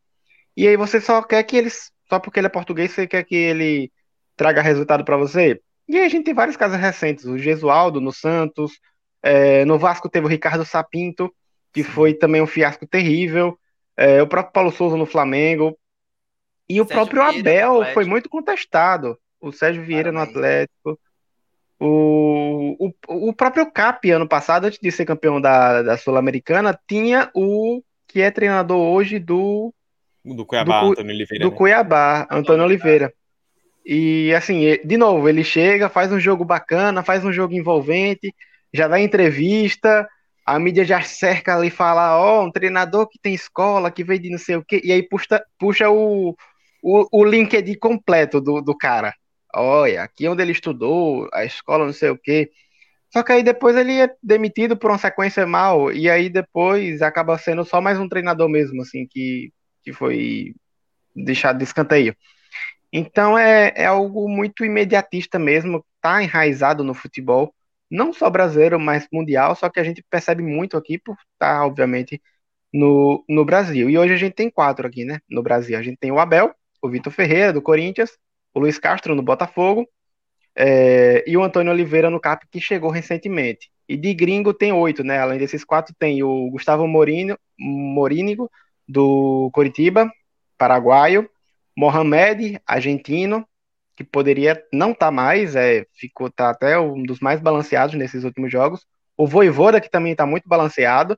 [0.55, 3.35] E aí você só quer que eles, só porque ele é português, você quer que
[3.35, 3.91] ele
[4.35, 5.59] traga resultado para você.
[5.87, 8.79] E aí a gente tem vários casos recentes, o Gesualdo no Santos,
[9.21, 11.33] é, no Vasco teve o Ricardo Sapinto,
[11.73, 13.57] que foi também um fiasco terrível,
[13.97, 15.77] é, o próprio Paulo Souza no Flamengo,
[16.69, 20.33] e o Sérgio próprio Abel foi muito contestado o Sérgio Vieira Parabéns.
[20.33, 20.99] no Atlético,
[21.79, 27.29] o, o, o próprio Cap, ano passado, antes de ser campeão da, da Sul-Americana, tinha
[27.33, 29.73] o que é treinador hoje do.
[30.23, 31.43] Do Cuiabá, do, Antônio Oliveira.
[31.45, 31.57] Do né?
[31.57, 33.13] Cuiabá, Antônio Oliveira.
[33.85, 38.33] E assim, de novo, ele chega, faz um jogo bacana, faz um jogo envolvente,
[38.73, 40.07] já dá entrevista,
[40.45, 44.05] a mídia já cerca ali e fala, ó, oh, um treinador que tem escola, que
[44.05, 46.33] veio de não sei o quê, e aí puxa, puxa o,
[46.81, 49.13] o, o LinkedIn completo do, do cara
[49.55, 52.51] olha, aqui onde ele estudou, a escola não sei o quê.
[53.11, 57.37] Só que aí depois ele é demitido por uma sequência mal, e aí depois acaba
[57.37, 60.55] sendo só mais um treinador mesmo, assim, que, que foi
[61.15, 62.15] deixado de escanteio.
[62.91, 67.53] Então é, é algo muito imediatista mesmo, tá enraizado no futebol,
[67.89, 71.65] não só brasileiro, mas mundial, só que a gente percebe muito aqui por estar, tá,
[71.65, 72.21] obviamente,
[72.73, 73.89] no, no Brasil.
[73.89, 75.77] E hoje a gente tem quatro aqui, né, no Brasil.
[75.77, 78.11] A gente tem o Abel, o Vitor Ferreira, do Corinthians,
[78.53, 79.87] o Luiz Castro no Botafogo,
[80.55, 83.71] É, e o Antônio Oliveira no CAP, que chegou recentemente.
[83.89, 85.19] E de gringo tem oito, né?
[85.19, 88.49] Além desses quatro, tem o Gustavo Morino, Morínigo,
[88.87, 90.11] do Coritiba,
[90.57, 91.29] paraguaio.
[91.75, 93.47] Mohamed, argentino,
[93.95, 98.23] que poderia não estar tá mais, é, ficou tá até um dos mais balanceados nesses
[98.23, 98.85] últimos jogos.
[99.17, 101.17] O Voivoda, que também está muito balanceado.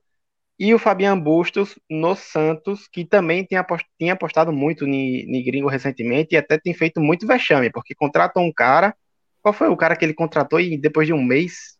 [0.58, 5.68] E o Fabian Bustos no Santos, que também tem apostado, tinha apostado muito em gringo
[5.68, 8.96] recentemente e até tem feito muito vexame, porque contratou um cara.
[9.42, 11.78] Qual foi o cara que ele contratou e depois de um mês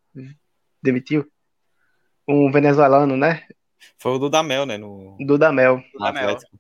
[0.84, 1.26] demitiu?
[2.28, 3.44] Um venezuelano, né?
[3.98, 4.78] Foi o Dudamel, né?
[4.78, 5.16] No...
[5.20, 5.82] Dudamel.
[5.94, 6.60] No Atlético.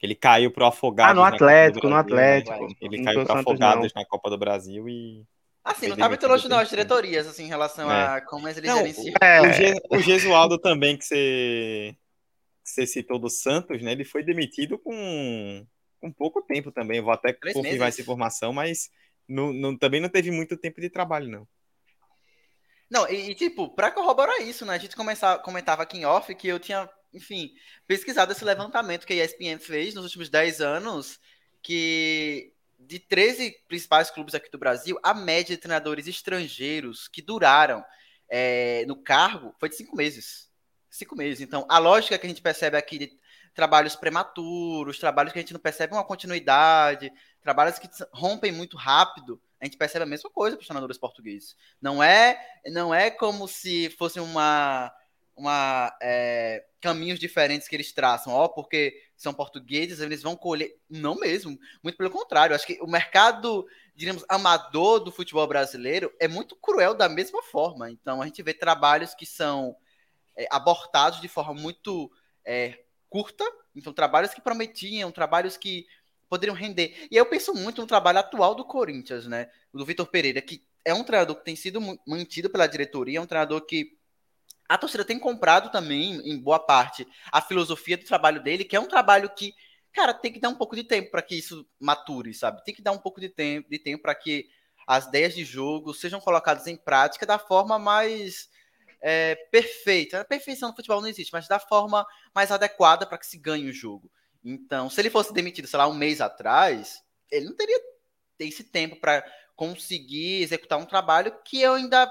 [0.00, 1.12] Ele caiu pro Afogados.
[1.12, 2.64] Ah, no Atlético, no Atlético.
[2.64, 2.74] Né?
[2.80, 5.24] Ele caiu pro Afogados na Copa do Brasil e.
[5.66, 8.18] Assim, não tá muito longe não, as diretorias, assim, em relação é.
[8.18, 9.14] a como eles não, gerenciam.
[9.20, 9.40] É.
[9.40, 11.96] O, Ge o Gesualdo também, que você,
[12.64, 13.90] que você citou do Santos, né?
[13.90, 15.66] Ele foi demitido com,
[16.00, 16.98] com pouco tempo também.
[16.98, 17.94] Eu vou até Três confirmar meses.
[17.94, 18.90] essa informação, mas
[19.28, 21.48] não, não, também não teve muito tempo de trabalho, não.
[22.88, 24.74] Não, e, e tipo, para corroborar isso, né?
[24.74, 27.50] A gente começava, comentava aqui em off que eu tinha, enfim,
[27.88, 31.18] pesquisado esse levantamento que a ESPN fez nos últimos 10 anos,
[31.60, 32.52] que
[32.86, 37.84] de 13 principais clubes aqui do Brasil, a média de treinadores estrangeiros que duraram
[38.28, 40.50] é, no cargo foi de cinco meses.
[40.90, 41.40] Cinco meses.
[41.40, 43.12] Então, a lógica que a gente percebe aqui de
[43.54, 49.40] trabalhos prematuros, trabalhos que a gente não percebe uma continuidade, trabalhos que rompem muito rápido,
[49.60, 51.56] a gente percebe a mesma coisa para os treinadores portugueses.
[51.80, 54.92] Não é, não é como se fosse uma,
[55.36, 60.74] uma é, caminhos diferentes que eles traçam, ó, porque são portugueses, eles vão colher.
[60.88, 62.54] Não mesmo, muito pelo contrário.
[62.54, 67.90] Acho que o mercado, diríamos, amador do futebol brasileiro é muito cruel da mesma forma.
[67.90, 69.76] Então a gente vê trabalhos que são
[70.36, 72.10] é, abortados de forma muito
[72.44, 73.44] é, curta,
[73.74, 75.86] então trabalhos que prometiam, trabalhos que
[76.28, 77.06] poderiam render.
[77.10, 79.50] E eu penso muito no trabalho atual do Corinthians, né?
[79.72, 83.26] Do Vitor Pereira, que é um treinador que tem sido mantido pela diretoria, é um
[83.26, 83.95] treinador que
[84.68, 88.80] a torcida tem comprado também, em boa parte, a filosofia do trabalho dele, que é
[88.80, 89.54] um trabalho que,
[89.92, 92.64] cara, tem que dar um pouco de tempo para que isso mature, sabe?
[92.64, 94.48] Tem que dar um pouco de tempo, de tempo para que
[94.86, 98.48] as ideias de jogo sejam colocadas em prática da forma mais
[99.00, 100.20] é, perfeita.
[100.20, 103.68] A perfeição no futebol não existe, mas da forma mais adequada para que se ganhe
[103.68, 104.10] o jogo.
[104.44, 107.80] Então, se ele fosse demitido, sei lá, um mês atrás, ele não teria
[108.38, 109.24] esse tempo para
[109.56, 112.06] conseguir executar um trabalho que eu ainda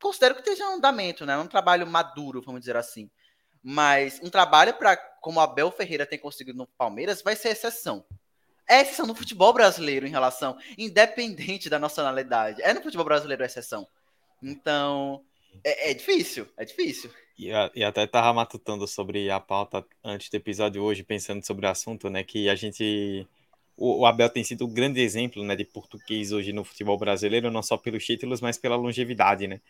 [0.00, 1.34] considero que esteja em andamento, né?
[1.34, 3.10] É um trabalho maduro, vamos dizer assim.
[3.62, 8.04] Mas um trabalho para, como Abel Ferreira tem conseguido no Palmeiras, vai ser exceção.
[8.68, 12.62] É exceção no futebol brasileiro em relação, independente da nacionalidade.
[12.62, 13.86] É no futebol brasileiro a exceção.
[14.42, 15.24] Então,
[15.64, 17.10] é, é difícil, é difícil.
[17.38, 21.70] E, e, até tava matutando sobre a pauta antes do episódio hoje, pensando sobre o
[21.70, 22.24] assunto, né?
[22.24, 23.26] Que a gente.
[23.76, 27.50] O, o Abel tem sido um grande exemplo né, de português hoje no futebol brasileiro,
[27.50, 29.60] não só pelos títulos, mas pela longevidade, né?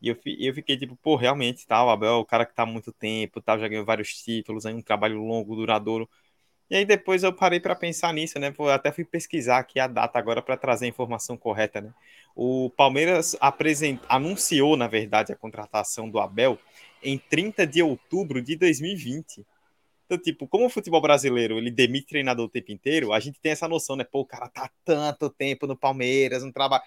[0.00, 2.62] E eu, eu fiquei tipo, pô, realmente, tá, o Abel é o cara que tá
[2.62, 6.08] há muito tempo, tá, já ganhou vários títulos, aí um trabalho longo, duradouro.
[6.70, 8.52] E aí depois eu parei para pensar nisso, né?
[8.72, 11.92] Até fui pesquisar aqui a data agora para trazer a informação correta, né?
[12.36, 14.00] O Palmeiras apresent...
[14.08, 16.58] anunciou, na verdade, a contratação do Abel
[17.02, 19.46] em 30 de outubro de 2020.
[20.06, 23.52] Então, tipo, como o futebol brasileiro ele demite treinador o tempo inteiro, a gente tem
[23.52, 24.04] essa noção, né?
[24.04, 26.82] Pô, o cara tá tanto tempo no Palmeiras, não trabalha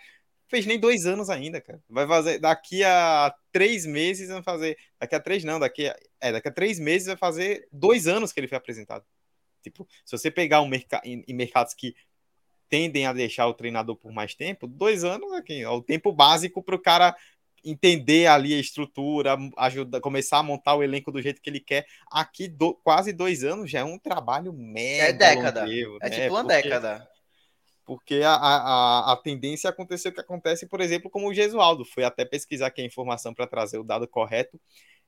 [0.52, 1.82] fez nem dois anos ainda, cara.
[1.90, 4.78] Vai fazer daqui a três meses, vai fazer.
[5.00, 8.34] Daqui a três, não, daqui a, é, daqui a três meses vai fazer dois anos
[8.34, 9.06] que ele foi apresentado.
[9.64, 11.96] Tipo, se você pegar um mercado em, mercados que
[12.70, 16.62] tendem a deixar o treinador por mais tempo, dois anos aqui, é o tempo básico
[16.62, 17.16] para o cara
[17.64, 21.86] entender ali a estrutura, ajudar, começar a montar o elenco do jeito que ele quer.
[22.12, 25.04] Aqui, do, quase dois anos já é um trabalho mega.
[25.04, 25.62] É década.
[25.62, 26.16] Longevo, é né?
[26.16, 26.62] tipo uma Porque...
[26.62, 27.11] década
[27.86, 31.84] porque a, a, a tendência é acontecer o que acontece, por exemplo, como o Gesualdo.
[31.84, 34.60] Foi até pesquisar aqui a informação para trazer o dado correto.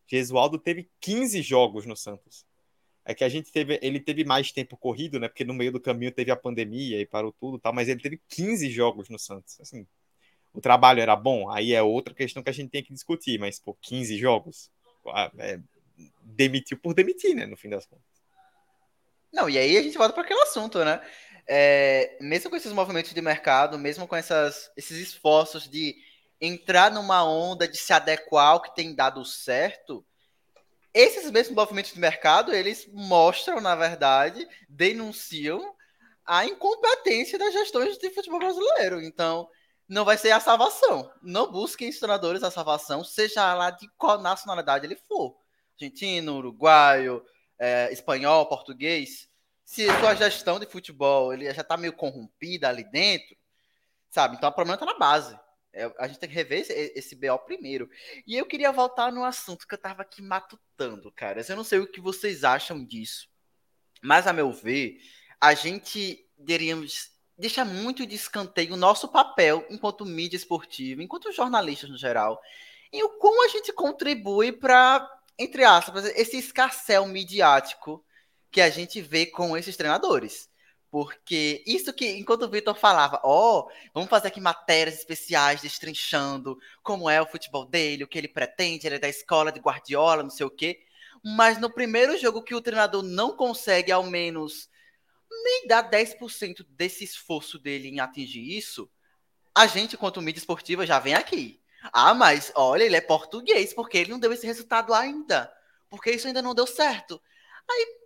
[0.07, 2.45] Gesualdo teve 15 jogos no Santos.
[3.05, 5.27] É que a gente teve, ele teve mais tempo corrido, né?
[5.27, 8.21] Porque no meio do caminho teve a pandemia e parou tudo, tal, mas ele teve
[8.29, 9.59] 15 jogos no Santos.
[9.59, 9.85] Assim,
[10.53, 13.59] o trabalho era bom, aí é outra questão que a gente tem que discutir, mas
[13.59, 14.71] por 15 jogos,
[15.39, 15.59] é,
[16.21, 18.05] demitiu por demitir, né, no fim das contas.
[19.33, 21.01] Não, e aí a gente volta para aquele assunto, né?
[21.47, 25.95] É, mesmo com esses movimentos de mercado, mesmo com essas, esses esforços de
[26.39, 30.05] entrar numa onda de se adequar ao que tem dado certo,
[30.93, 35.73] esses mesmos movimentos de mercado, eles mostram, na verdade, denunciam
[36.25, 39.01] a incompetência das gestões de futebol brasileiro.
[39.01, 39.49] Então,
[39.87, 41.11] não vai ser a salvação.
[41.21, 45.35] Não busquem treinadores a salvação, seja lá de qual nacionalidade ele for.
[45.73, 47.25] Argentino, uruguaio,
[47.57, 49.27] é, espanhol, português
[49.65, 53.35] se sua gestão de futebol ele já está meio corrompida ali dentro,
[54.09, 54.35] sabe?
[54.35, 55.37] Então o problema está na base.
[55.71, 57.89] É, a gente tem que rever esse, esse BO primeiro.
[58.27, 61.43] E eu queria voltar no assunto que eu tava aqui matutando, cara.
[61.47, 63.27] Eu não sei o que vocês acham disso.
[64.01, 64.99] Mas, a meu ver,
[65.41, 71.89] a gente deveríamos deixar muito de escanteio o nosso papel enquanto mídia esportiva, enquanto jornalistas
[71.89, 72.39] no geral,
[72.91, 75.09] e o como a gente contribui para,
[75.39, 78.05] entre aspas, esse escarcel midiático
[78.53, 80.47] que a gente vê com esses treinadores.
[80.91, 86.55] Porque isso que, enquanto o Vitor falava, ó, oh, vamos fazer aqui matérias especiais destrinchando
[86.83, 90.21] como é o futebol dele, o que ele pretende, ele é da escola de Guardiola,
[90.21, 90.83] não sei o quê.
[91.25, 94.69] Mas no primeiro jogo que o treinador não consegue, ao menos,
[95.43, 98.87] nem dar 10% desse esforço dele em atingir isso,
[99.55, 101.59] a gente, quanto mídia esportiva, já vem aqui.
[101.91, 105.51] Ah, mas olha, ele é português, porque ele não deu esse resultado ainda.
[105.89, 107.19] Porque isso ainda não deu certo.
[107.67, 108.02] Aí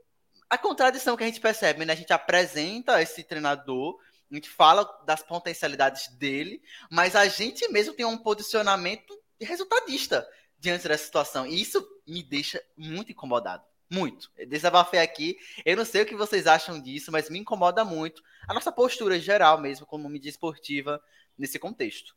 [0.50, 1.94] a contradição que a gente percebe, né?
[1.94, 4.00] A gente apresenta esse treinador,
[4.32, 10.28] a gente fala das potencialidades dele, mas a gente mesmo tem um posicionamento resultadista
[10.60, 11.46] diante dessa situação.
[11.46, 13.64] E isso me deixa muito incomodado.
[13.90, 14.30] Muito.
[14.48, 15.38] Desabafei aqui.
[15.66, 19.20] Eu não sei o que vocês acham disso, mas me incomoda muito a nossa postura
[19.20, 21.02] geral mesmo, como mídia esportiva,
[21.38, 22.16] nesse contexto.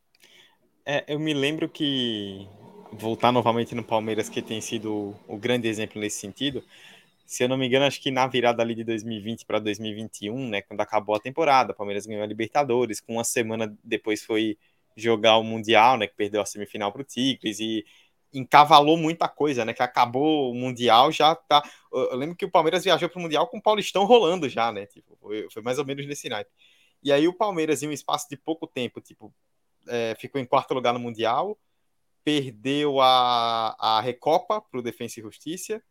[0.85, 2.47] É, eu me lembro que
[2.91, 6.63] voltar novamente no Palmeiras, que tem sido o grande exemplo nesse sentido,
[7.31, 10.61] se eu não me engano, acho que na virada ali de 2020 para 2021, né,
[10.61, 14.57] quando acabou a temporada, o Palmeiras ganhou a Libertadores, com uma semana depois foi
[14.97, 17.85] jogar o Mundial, né, que perdeu a semifinal para o Tigres e
[18.33, 22.83] encavalou muita coisa, né, que acabou o Mundial, já tá, eu lembro que o Palmeiras
[22.83, 25.85] viajou para o Mundial com o Paulistão rolando já, né, tipo, foi, foi mais ou
[25.85, 26.51] menos nesse naipe.
[27.01, 29.33] E aí o Palmeiras, em um espaço de pouco tempo, tipo,
[29.87, 31.57] é, ficou em quarto lugar no Mundial,
[32.25, 35.81] perdeu a, a Recopa para o Defensa e Justiça,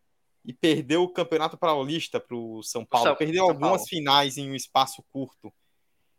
[0.45, 3.17] e perdeu o Campeonato Paulista para o São Paulo.
[3.17, 3.89] Perdeu São algumas Paulo.
[3.89, 5.53] finais em um espaço curto.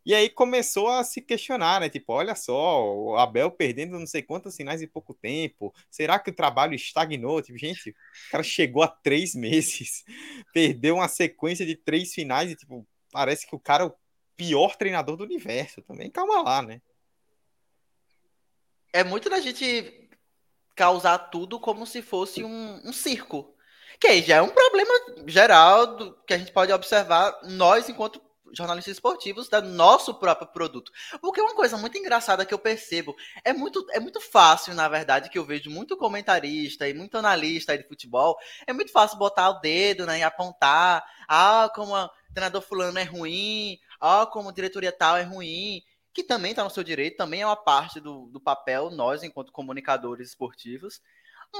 [0.03, 1.87] E aí começou a se questionar, né?
[1.87, 5.73] Tipo, olha só, o Abel perdendo não sei quantas finais em pouco tempo.
[5.91, 7.41] Será que o trabalho estagnou?
[7.41, 10.03] Tipo, gente, o cara chegou a três meses,
[10.53, 13.95] perdeu uma sequência de três finais e, tipo, parece que o cara é o
[14.35, 16.09] pior treinador do universo também.
[16.09, 16.81] Calma lá, né?
[18.91, 20.09] É muito da gente
[20.75, 23.50] causar tudo como se fosse um, um circo.
[24.01, 24.91] Que já é um problema
[25.27, 28.19] geral do, que a gente pode observar nós, enquanto
[28.51, 30.91] jornalistas esportivos, do nosso próprio produto.
[31.21, 35.29] Porque uma coisa muito engraçada que eu percebo, é muito, é muito fácil, na verdade,
[35.29, 39.59] que eu vejo muito comentarista e muito analista de futebol, é muito fácil botar o
[39.59, 45.15] dedo né, e apontar, ah, como o treinador fulano é ruim, ah, como diretoria tal
[45.15, 45.81] é ruim,
[46.13, 49.51] que também está no seu direito, também é uma parte do, do papel, nós, enquanto
[49.51, 50.99] comunicadores esportivos,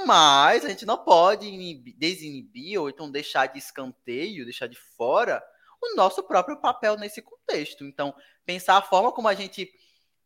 [0.06, 5.44] mas a gente não pode inibir, desinibir ou então deixar de escanteio, deixar de fora
[5.82, 7.84] o nosso próprio papel nesse contexto.
[7.84, 8.16] Então,
[8.46, 9.70] pensar a forma como a gente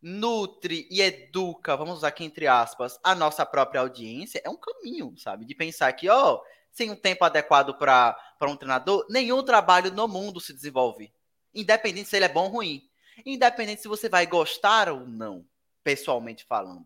[0.01, 5.15] nutre e educa, vamos usar aqui entre aspas, a nossa própria audiência é um caminho,
[5.17, 5.45] sabe?
[5.45, 6.41] De pensar que, ó,
[6.71, 11.11] sem um tempo adequado para um treinador, nenhum trabalho no mundo se desenvolve.
[11.53, 12.87] Independente se ele é bom ou ruim.
[13.25, 15.47] Independente se você vai gostar ou não,
[15.83, 16.85] pessoalmente falando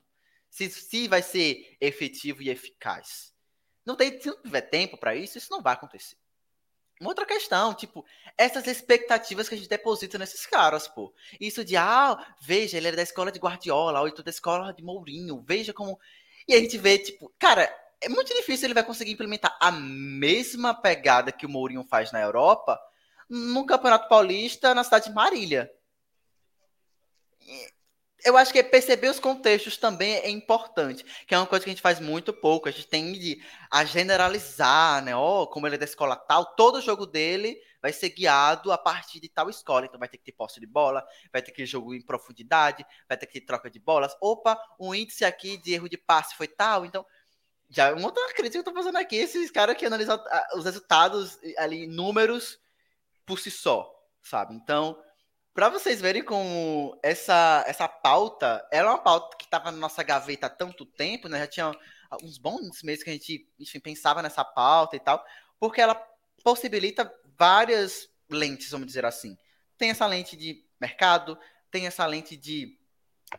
[0.50, 3.34] se, se vai ser efetivo e eficaz.
[3.86, 6.18] Não tem, se não tiver tempo para isso, isso não vai acontecer.
[7.00, 8.06] Uma outra questão, tipo,
[8.38, 11.14] essas expectativas que a gente deposita nesses caras, pô.
[11.40, 14.84] Isso de, ah, veja, ele é da escola de Guardiola, ou então da escola de
[14.84, 15.98] Mourinho, veja como.
[16.46, 20.74] E a gente vê, tipo, cara, é muito difícil ele vai conseguir implementar a mesma
[20.74, 22.80] pegada que o Mourinho faz na Europa
[23.30, 25.72] no Campeonato Paulista na cidade de Marília
[28.24, 31.74] eu acho que perceber os contextos também é importante, que é uma coisa que a
[31.74, 32.68] gente faz muito pouco.
[32.68, 35.16] A gente tem a generalizar, né?
[35.16, 38.78] Ó, oh, como ele é da escola tal, todo jogo dele vai ser guiado a
[38.78, 39.86] partir de tal escola.
[39.86, 42.86] Então vai ter que ter posse de bola, vai ter que ter jogo em profundidade,
[43.08, 44.16] vai ter que ter troca de bolas.
[44.22, 47.06] Opa, o índice aqui de erro de passe foi tal, então
[47.70, 50.20] já uma outra crítica que eu tô fazendo aqui, esses caras que analisam
[50.56, 52.60] os resultados ali, números
[53.26, 53.94] por si só,
[54.24, 54.56] sabe?
[54.56, 55.00] Então,
[55.54, 60.04] para vocês verem como essa, essa pauta, ela é uma pauta que estava na nossa
[60.04, 61.40] gaveta há tanto tempo, né?
[61.40, 61.72] Já tinha
[62.24, 65.24] uns bons meses que a gente, enfim, pensava nessa pauta e tal,
[65.60, 65.96] porque ela
[66.44, 69.38] possibilita várias lentes, vamos dizer assim.
[69.78, 71.38] Tem essa lente de mercado,
[71.72, 72.78] tem essa lente de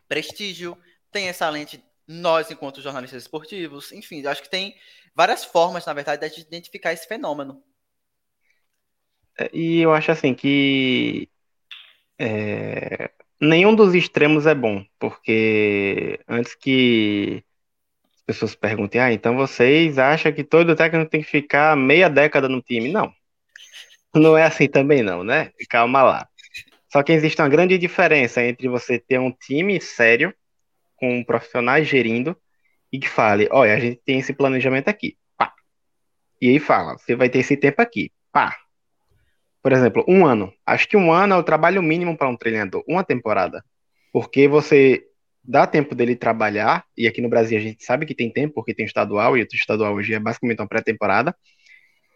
[0.07, 0.77] prestígio,
[1.11, 4.75] tem essa lente nós enquanto jornalistas esportivos, enfim, acho que tem
[5.15, 7.63] várias formas, na verdade, de identificar esse fenômeno.
[9.39, 11.30] É, e eu acho assim que
[12.23, 13.09] é,
[13.39, 17.43] nenhum dos extremos é bom, porque antes que
[18.13, 22.47] as pessoas perguntem, ah, então vocês acham que todo técnico tem que ficar meia década
[22.47, 22.91] no time?
[22.91, 23.11] Não.
[24.13, 25.51] Não é assim também não, né?
[25.67, 26.27] Calma lá.
[26.91, 30.31] Só que existe uma grande diferença entre você ter um time sério,
[30.95, 32.37] com profissionais gerindo
[32.91, 35.51] e que fale, olha, a gente tem esse planejamento aqui, pá.
[36.39, 38.55] E aí fala, você vai ter esse tempo aqui, pá.
[39.61, 40.51] Por exemplo, um ano.
[40.65, 43.63] Acho que um ano é o trabalho mínimo para um treinador, uma temporada.
[44.11, 45.05] Porque você
[45.43, 48.73] dá tempo dele trabalhar, e aqui no Brasil a gente sabe que tem tempo, porque
[48.73, 51.35] tem estadual, e o estadual hoje é basicamente uma pré-temporada.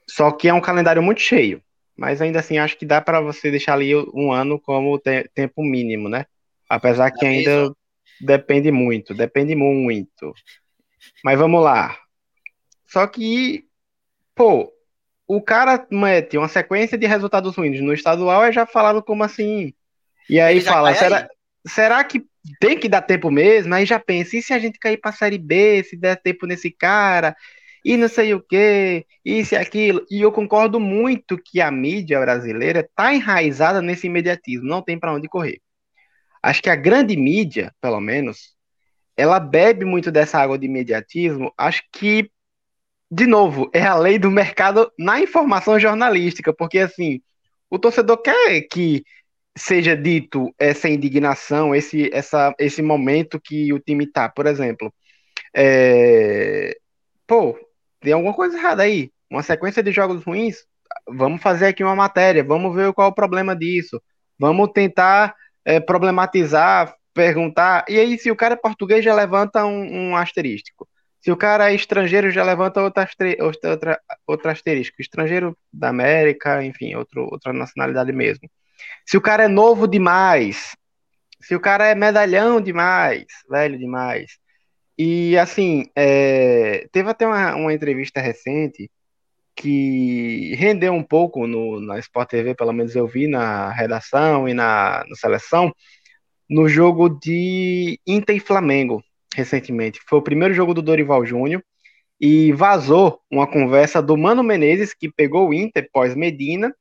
[0.09, 1.61] Só que é um calendário muito cheio.
[1.97, 5.63] Mas ainda assim, acho que dá para você deixar ali um ano como te tempo
[5.63, 6.25] mínimo, né?
[6.69, 7.71] Apesar que é ainda
[8.19, 10.33] depende muito, depende muito.
[11.23, 11.97] Mas vamos lá.
[12.87, 13.65] Só que,
[14.35, 14.71] pô,
[15.27, 19.73] o cara mete uma sequência de resultados ruins no estadual é já falado como assim.
[20.29, 21.27] E aí fala, será, aí.
[21.67, 22.23] será que
[22.59, 23.73] tem que dar tempo mesmo?
[23.73, 26.71] Aí já pensa, e se a gente cair pra Série B, se der tempo nesse
[26.71, 27.35] cara?
[27.83, 30.03] E não sei o que, isso e aquilo.
[30.09, 35.13] E eu concordo muito que a mídia brasileira tá enraizada nesse imediatismo, não tem para
[35.13, 35.59] onde correr.
[36.41, 38.55] Acho que a grande mídia, pelo menos,
[39.17, 41.51] ela bebe muito dessa água de imediatismo.
[41.57, 42.29] Acho que
[43.09, 47.21] de novo, é a lei do mercado na informação jornalística, porque assim,
[47.69, 49.03] o torcedor quer que
[49.57, 54.93] seja dito essa indignação, esse, essa, esse momento que o time tá, por exemplo.
[55.55, 56.77] É...
[57.27, 57.57] Pô,
[58.01, 59.11] tem alguma coisa errada aí.
[59.29, 60.65] Uma sequência de jogos ruins.
[61.07, 64.01] Vamos fazer aqui uma matéria, vamos ver qual é o problema disso.
[64.37, 67.85] Vamos tentar é, problematizar, perguntar.
[67.89, 70.87] E aí, se o cara é português, já levanta um, um asterístico.
[71.25, 73.09] Se o cara é estrangeiro, já levanta outra,
[73.63, 75.01] outra, outra asterisco.
[75.01, 78.47] Estrangeiro da América, enfim, outro, outra nacionalidade mesmo.
[79.03, 80.75] Se o cara é novo demais,
[81.41, 84.37] se o cara é medalhão demais, velho demais.
[84.95, 88.91] E assim, é, teve até uma, uma entrevista recente
[89.55, 94.53] que rendeu um pouco no, na Sport TV, pelo menos eu vi na redação e
[94.53, 95.73] na, na seleção,
[96.47, 99.03] no jogo de Inter e Flamengo,
[99.35, 99.99] recentemente.
[100.07, 101.63] Foi o primeiro jogo do Dorival Júnior
[102.19, 106.73] e vazou uma conversa do Mano Menezes, que pegou o Inter pós Medina,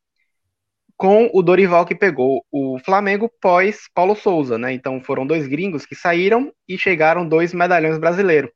[0.96, 4.72] com o Dorival que pegou o Flamengo pós Paulo Souza, né?
[4.72, 8.50] Então foram dois gringos que saíram e chegaram dois medalhões brasileiros.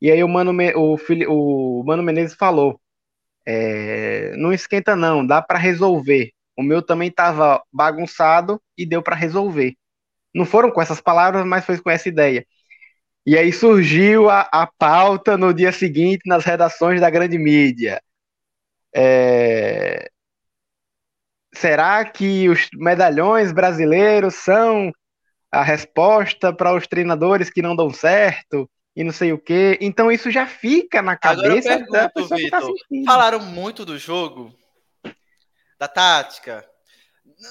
[0.00, 0.96] E aí o Mano, o,
[1.28, 2.80] o Mano Menezes falou:
[3.46, 6.30] é, não esquenta não, dá para resolver.
[6.56, 9.74] O meu também estava bagunçado e deu para resolver.
[10.34, 12.46] Não foram com essas palavras, mas foi com essa ideia.
[13.26, 18.02] E aí surgiu a, a pauta no dia seguinte nas redações da grande mídia.
[18.94, 20.10] É...
[21.54, 24.92] Será que os medalhões brasileiros são
[25.50, 28.68] a resposta para os treinadores que não dão certo?
[28.94, 29.78] E não sei o quê.
[29.80, 33.98] Então isso já fica na cabeça pergunto, da pessoa Victor, que tá Falaram muito do
[33.98, 34.54] jogo,
[35.78, 36.68] da tática.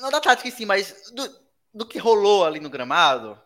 [0.01, 1.29] Não da tática em si, mas do,
[1.73, 3.39] do que rolou ali no gramado.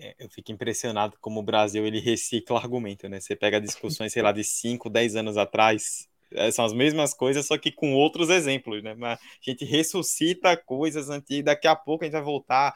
[0.00, 3.18] É, eu fico impressionado como o Brasil ele recicla argumento, né?
[3.18, 7.46] Você pega discussões, sei lá, de 5, 10 anos atrás, é, são as mesmas coisas,
[7.46, 8.94] só que com outros exemplos, né?
[8.94, 12.74] Mas a gente ressuscita coisas antigas, daqui a pouco a gente vai voltar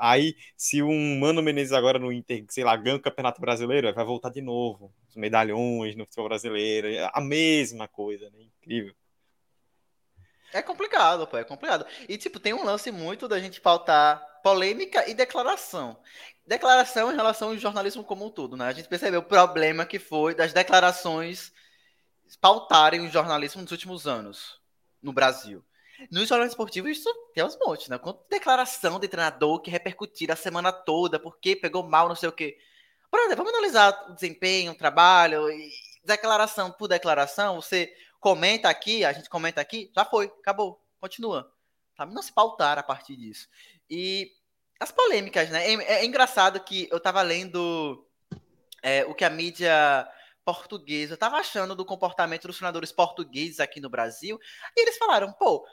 [0.00, 4.04] aí se um Mano Menezes agora no Inter, sei lá, ganha o Campeonato Brasileiro, vai
[4.04, 8.38] voltar de novo, os medalhões no futebol brasileiro, é a mesma coisa, né?
[8.58, 8.94] Incrível.
[10.52, 11.86] É complicado, pô, é complicado.
[12.08, 15.96] E, tipo, tem um lance muito da gente pautar polêmica e declaração.
[16.46, 18.66] Declaração em relação ao jornalismo como um todo, né?
[18.66, 21.52] A gente percebeu o problema que foi das declarações
[22.40, 24.60] pautarem o jornalismo nos últimos anos
[25.02, 25.64] no Brasil.
[26.10, 27.98] No jornalismo esportivo, isso tem uns montes, né?
[27.98, 32.32] Quanto declaração de treinador que repercutir a semana toda, porque pegou mal, não sei o
[32.32, 32.58] quê.
[33.10, 35.70] Brother, vamos analisar o desempenho, o trabalho, e
[36.04, 41.52] declaração por declaração, você comenta aqui, a gente comenta aqui, já foi, acabou, continua.
[41.96, 42.14] Sabe?
[42.14, 43.48] Não se pautar a partir disso.
[43.88, 44.32] E
[44.82, 45.64] as polêmicas, né?
[45.64, 48.04] É, é, engraçado que eu tava lendo
[48.82, 50.08] é, o que a mídia
[50.44, 54.40] portuguesa tava achando do comportamento dos treinadores portugueses aqui no Brasil.
[54.76, 55.64] E eles falaram, pô,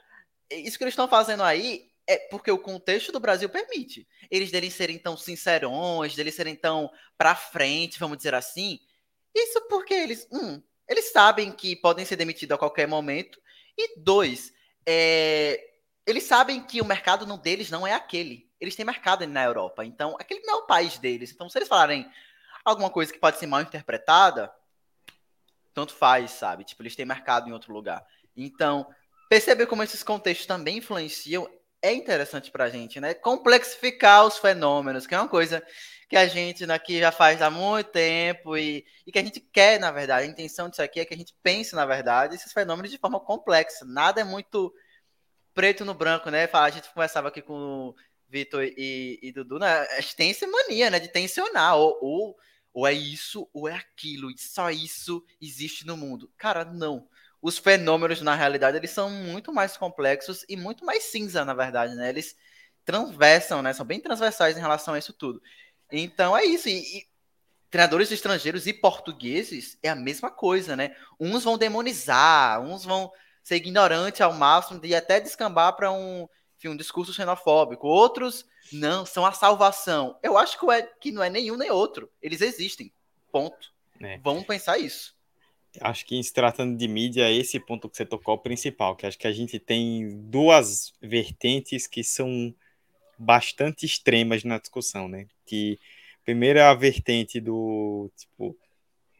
[0.51, 4.07] isso que eles estão fazendo aí é porque o contexto do Brasil permite.
[4.29, 8.79] Eles deles serem tão sincerões, deles serem tão pra frente, vamos dizer assim.
[9.35, 13.41] Isso porque eles, um, eles sabem que podem ser demitidos a qualquer momento.
[13.75, 14.53] E dois,
[14.85, 15.68] é,
[16.09, 18.49] eles sabem que o mercado não, deles não é aquele.
[18.59, 19.85] Eles têm mercado na Europa.
[19.85, 21.31] Então, aquele não é o país deles.
[21.31, 22.09] Então, se eles falarem
[22.65, 24.51] alguma coisa que pode ser mal interpretada,
[25.73, 26.63] tanto faz, sabe?
[26.63, 28.05] Tipo, eles têm mercado em outro lugar.
[28.35, 28.87] Então,
[29.29, 31.49] perceber como esses contextos também influenciam
[31.81, 33.13] é interessante pra gente, né?
[33.13, 35.63] Complexificar os fenômenos, que é uma coisa
[36.09, 39.79] que a gente aqui já faz há muito tempo e, e, que a gente quer,
[39.79, 40.25] na verdade.
[40.25, 43.19] A intenção disso aqui é que a gente pense, na verdade, esses fenômenos de forma
[43.19, 43.85] complexa.
[43.85, 44.73] Nada é muito
[45.59, 46.47] preto no branco, né?
[46.53, 47.93] A gente conversava aqui com
[48.29, 52.37] Vitor e, e, Dudu, né, a gente tem essa mania, né, de tensionar, ou, ou,
[52.73, 56.31] ou é isso, ou é aquilo, e só isso existe no mundo.
[56.37, 57.09] Cara, não.
[57.41, 61.93] Os fenômenos, na realidade, eles são muito mais complexos e muito mais cinza, na verdade,
[61.93, 62.07] né?
[62.07, 62.37] Eles
[62.85, 63.73] transversam, né?
[63.73, 65.41] São bem transversais em relação a isso tudo.
[65.91, 66.69] Então é isso.
[66.69, 67.07] E, e
[67.69, 70.95] treinadores estrangeiros e portugueses é a mesma coisa, né?
[71.19, 73.11] Uns vão demonizar, uns vão
[73.49, 77.87] ser ignorantes ao máximo e até descambar para um, enfim, um discurso xenofóbico.
[77.87, 80.15] Outros não, são a salvação.
[80.21, 82.11] Eu acho que, é, que não é nenhum nem outro.
[82.21, 82.93] Eles existem.
[83.31, 83.73] Ponto.
[83.99, 84.19] É.
[84.19, 85.15] Vamos pensar isso.
[85.81, 89.07] Acho que se tratando de mídia, esse ponto que você tocou é o principal, que
[89.07, 92.53] acho que a gente tem duas vertentes que são
[93.17, 95.25] bastante extremas na discussão, né?
[95.45, 95.79] Que
[96.23, 98.55] primeiro é a vertente do tipo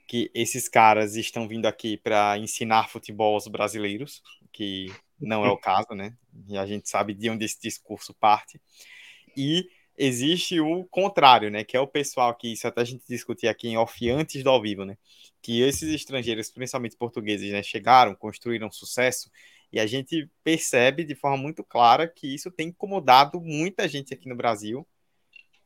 [0.09, 4.91] que esses caras estão vindo aqui para ensinar futebol aos brasileiros, que
[5.21, 6.17] não é o caso, né?
[6.47, 8.59] E a gente sabe de onde esse discurso parte.
[9.37, 11.63] E existe o contrário, né?
[11.63, 14.49] Que é o pessoal que isso até a gente discutia aqui em off antes do
[14.49, 14.97] ao vivo, né?
[15.43, 19.29] Que esses estrangeiros, principalmente portugueses, né, chegaram, construíram sucesso
[19.71, 24.27] e a gente percebe de forma muito clara que isso tem incomodado muita gente aqui
[24.27, 24.87] no Brasil,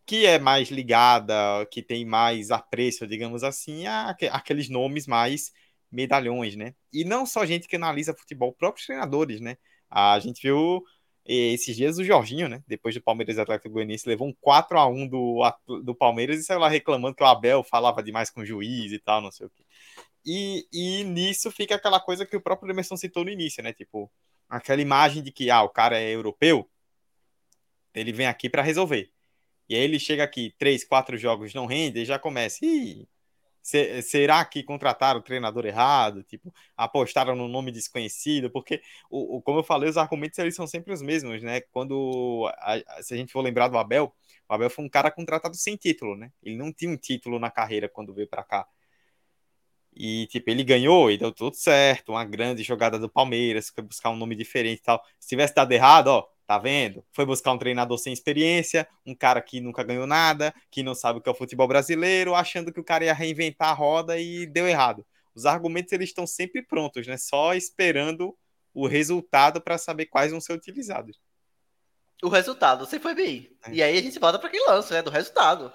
[0.05, 5.51] que é mais ligada, que tem mais apreço, digamos assim, a aqueles nomes mais
[5.91, 6.75] medalhões, né?
[6.91, 9.57] E não só gente que analisa futebol, próprios treinadores, né?
[9.89, 10.83] A gente viu
[11.25, 12.63] esses dias o Jorginho, né?
[12.67, 15.41] Depois do Palmeiras Atlético Goianiense, levou um 4 a 1 do,
[15.83, 18.99] do Palmeiras e saiu lá reclamando que o Abel falava demais com o juiz e
[18.99, 19.63] tal, não sei o quê.
[20.25, 23.71] E, e nisso fica aquela coisa que o próprio Emerson citou no início, né?
[23.73, 24.11] Tipo,
[24.49, 26.69] aquela imagem de que ah, o cara é europeu,
[27.93, 29.12] ele vem aqui para resolver.
[29.73, 32.63] E aí ele chega aqui, três, quatro jogos não rende, e já começa.
[32.63, 33.07] Ih,
[34.03, 36.21] será que contrataram o treinador errado?
[36.23, 38.51] Tipo, apostaram no nome desconhecido?
[38.51, 41.61] Porque, o, o, como eu falei, os argumentos eles são sempre os mesmos, né?
[41.71, 44.13] Quando, a, se a gente for lembrar do Abel,
[44.47, 46.31] o Abel foi um cara contratado sem título, né?
[46.43, 48.67] Ele não tinha um título na carreira quando veio para cá.
[49.95, 52.11] E, tipo, ele ganhou e deu tudo certo.
[52.11, 55.03] Uma grande jogada do Palmeiras, foi buscar um nome diferente e tal.
[55.19, 57.03] Se tivesse dado errado, ó, tá vendo?
[57.11, 61.19] Foi buscar um treinador sem experiência, um cara que nunca ganhou nada, que não sabe
[61.19, 64.45] o que é o futebol brasileiro, achando que o cara ia reinventar a roda e
[64.45, 65.05] deu errado.
[65.35, 67.17] Os argumentos eles estão sempre prontos, né?
[67.17, 68.37] Só esperando
[68.73, 71.19] o resultado para saber quais vão ser utilizados.
[72.21, 73.55] O resultado, você foi bem.
[73.65, 73.73] É.
[73.73, 75.01] E aí a gente volta para quem lança, né?
[75.01, 75.73] Do resultado.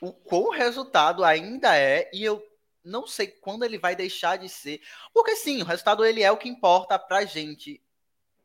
[0.00, 2.42] O qual o resultado ainda é, e eu
[2.82, 4.80] não sei quando ele vai deixar de ser.
[5.12, 7.82] Porque sim, o resultado ele é o que importa pra gente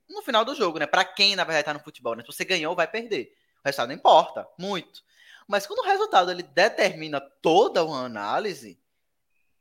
[0.10, 0.86] no final do jogo, né?
[0.86, 2.22] Pra quem, na verdade, tá no futebol, né?
[2.22, 3.36] Se você ganhou, vai perder.
[3.64, 5.04] O resultado não importa, muito.
[5.48, 8.80] Mas quando o resultado ele determina toda uma análise,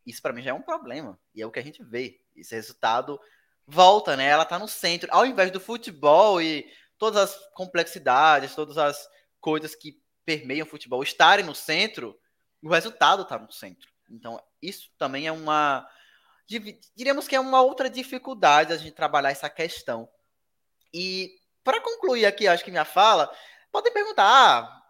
[0.07, 1.18] isso para mim já é um problema.
[1.34, 2.20] E é o que a gente vê.
[2.36, 3.20] Esse resultado
[3.66, 4.26] volta, né?
[4.26, 5.09] Ela tá no centro.
[5.12, 9.09] Ao invés do futebol e todas as complexidades, todas as
[9.40, 12.18] coisas que permeiam o futebol estarem no centro,
[12.62, 13.88] o resultado tá no centro.
[14.11, 15.88] Então, isso também é uma.
[16.95, 20.09] Diríamos que é uma outra dificuldade a gente trabalhar essa questão.
[20.95, 21.34] E
[21.64, 23.28] para concluir aqui, acho que minha fala,
[23.72, 24.82] podem perguntar: ah,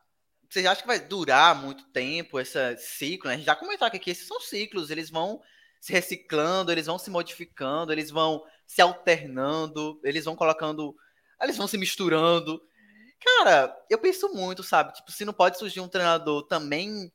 [0.51, 3.29] vocês acham que vai durar muito tempo esse ciclo?
[3.29, 3.35] Né?
[3.35, 5.41] A gente já comentou aqui que esses são ciclos, eles vão
[5.81, 10.95] se reciclando, eles vão se modificando, eles vão se alternando, eles vão colocando.
[11.43, 12.63] Eles vão se misturando.
[13.21, 14.93] Cara, eu penso muito, sabe?
[14.93, 17.13] Tipo, se não pode surgir um treinador também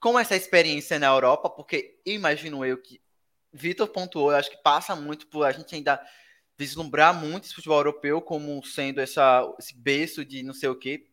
[0.00, 3.00] com essa experiência na Europa, porque imagino eu que
[3.52, 6.00] Vitor pontuou, eu acho que passa muito por a gente ainda
[6.56, 11.06] vislumbrar muito esse futebol europeu como sendo essa, esse berço de não sei o que,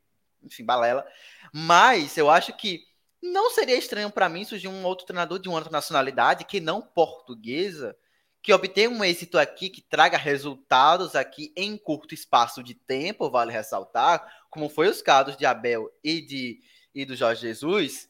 [0.44, 1.06] enfim, balela.
[1.54, 2.84] Mas eu acho que
[3.22, 6.82] não seria estranho para mim surgir um outro treinador de uma outra nacionalidade que não
[6.82, 7.96] portuguesa,
[8.42, 13.52] que obtenha um êxito aqui, que traga resultados aqui em curto espaço de tempo, vale
[13.52, 16.62] ressaltar, como foi os casos de Abel e de
[16.94, 18.10] e do Jorge Jesus,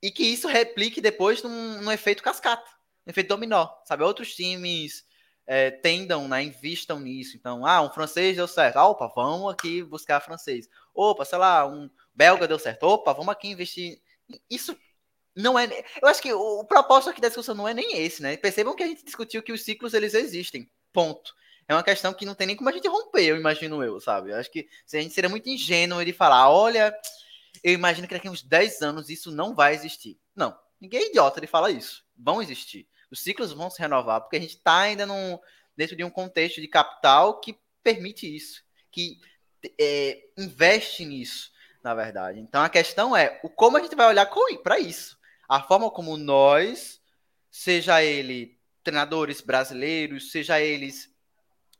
[0.00, 2.70] e que isso replique depois num, num efeito cascata,
[3.06, 4.04] um efeito dominó, sabe?
[4.04, 5.04] Outros times
[5.46, 7.36] é, tendam, né, invistam nisso.
[7.36, 10.68] Então, ah, um francês deu certo, ah, opa, vamos aqui buscar francês.
[10.94, 14.00] Opa, sei lá, um belga deu certo, opa, vamos aqui investir.
[14.50, 14.76] Isso
[15.34, 15.68] não é.
[16.02, 18.36] Eu acho que o, o propósito aqui da discussão não é nem esse, né?
[18.36, 21.34] Percebam que a gente discutiu que os ciclos eles existem, ponto.
[21.68, 24.30] É uma questão que não tem nem como a gente romper, eu imagino eu, sabe?
[24.30, 26.96] Eu acho que a gente seria muito ingênuo de falar, olha,
[27.62, 30.18] eu imagino que daqui a uns 10 anos isso não vai existir.
[30.34, 32.04] Não, ninguém é idiota de falar isso.
[32.16, 32.88] Vão existir.
[33.10, 35.38] Os ciclos vão se renovar, porque a gente está ainda num,
[35.76, 39.20] dentro de um contexto de capital que permite isso, que
[39.78, 41.52] é, investe nisso,
[41.82, 42.40] na verdade.
[42.40, 44.28] Então a questão é o como a gente vai olhar
[44.62, 45.16] para isso.
[45.48, 47.00] A forma como nós,
[47.50, 51.14] seja ele treinadores brasileiros, seja eles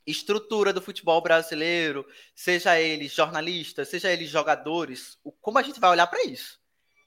[0.05, 6.07] estrutura do futebol brasileiro, seja eles jornalistas, seja eles jogadores, como a gente vai olhar
[6.07, 6.59] para isso?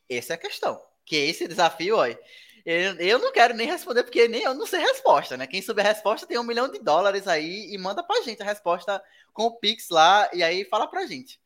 [0.08, 0.80] Essa é a questão.
[1.06, 2.18] Que é esse desafio, olha.
[2.64, 5.46] Eu, não quero nem responder, porque nem eu não sei resposta, né?
[5.46, 8.44] Quem souber a resposta tem um milhão de dólares aí e manda pra gente a
[8.44, 9.02] resposta
[9.32, 11.40] com o Pix lá e aí fala pra gente.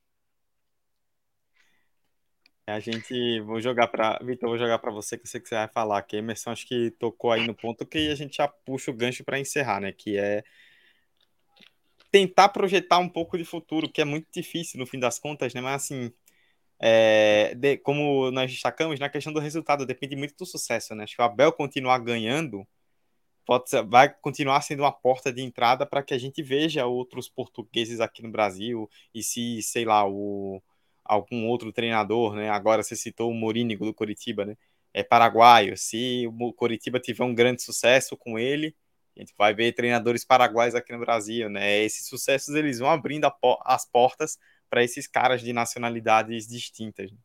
[2.67, 5.55] A gente vou jogar para Vitor, vou jogar para você que eu sei que você
[5.55, 8.91] vai falar, que Emerson acho que tocou aí no ponto que a gente já puxa
[8.91, 9.93] o gancho para encerrar, né?
[9.93, 10.43] Que é
[12.11, 15.61] tentar projetar um pouco de futuro, que é muito difícil no fim das contas, né?
[15.61, 16.11] Mas assim,
[16.81, 21.05] é, de, como nós destacamos, na questão do resultado, depende muito do sucesso, né?
[21.05, 22.67] Acho que o Abel continuar ganhando
[23.45, 27.29] pode ser, vai continuar sendo uma porta de entrada para que a gente veja outros
[27.29, 30.63] portugueses aqui no Brasil e se, sei lá, o,
[31.05, 32.51] algum outro treinador, né?
[32.51, 34.57] Agora você citou o Morínigo do Coritiba, né?
[34.93, 35.77] É paraguaio.
[35.77, 38.75] Se o Coritiba tiver um grande sucesso com ele,
[39.17, 41.83] a gente vai ver treinadores paraguaios aqui no Brasil, né?
[41.85, 43.31] Esses sucessos eles vão abrindo
[43.65, 44.39] as portas
[44.69, 47.11] para esses caras de nacionalidades distintas.
[47.11, 47.19] Né?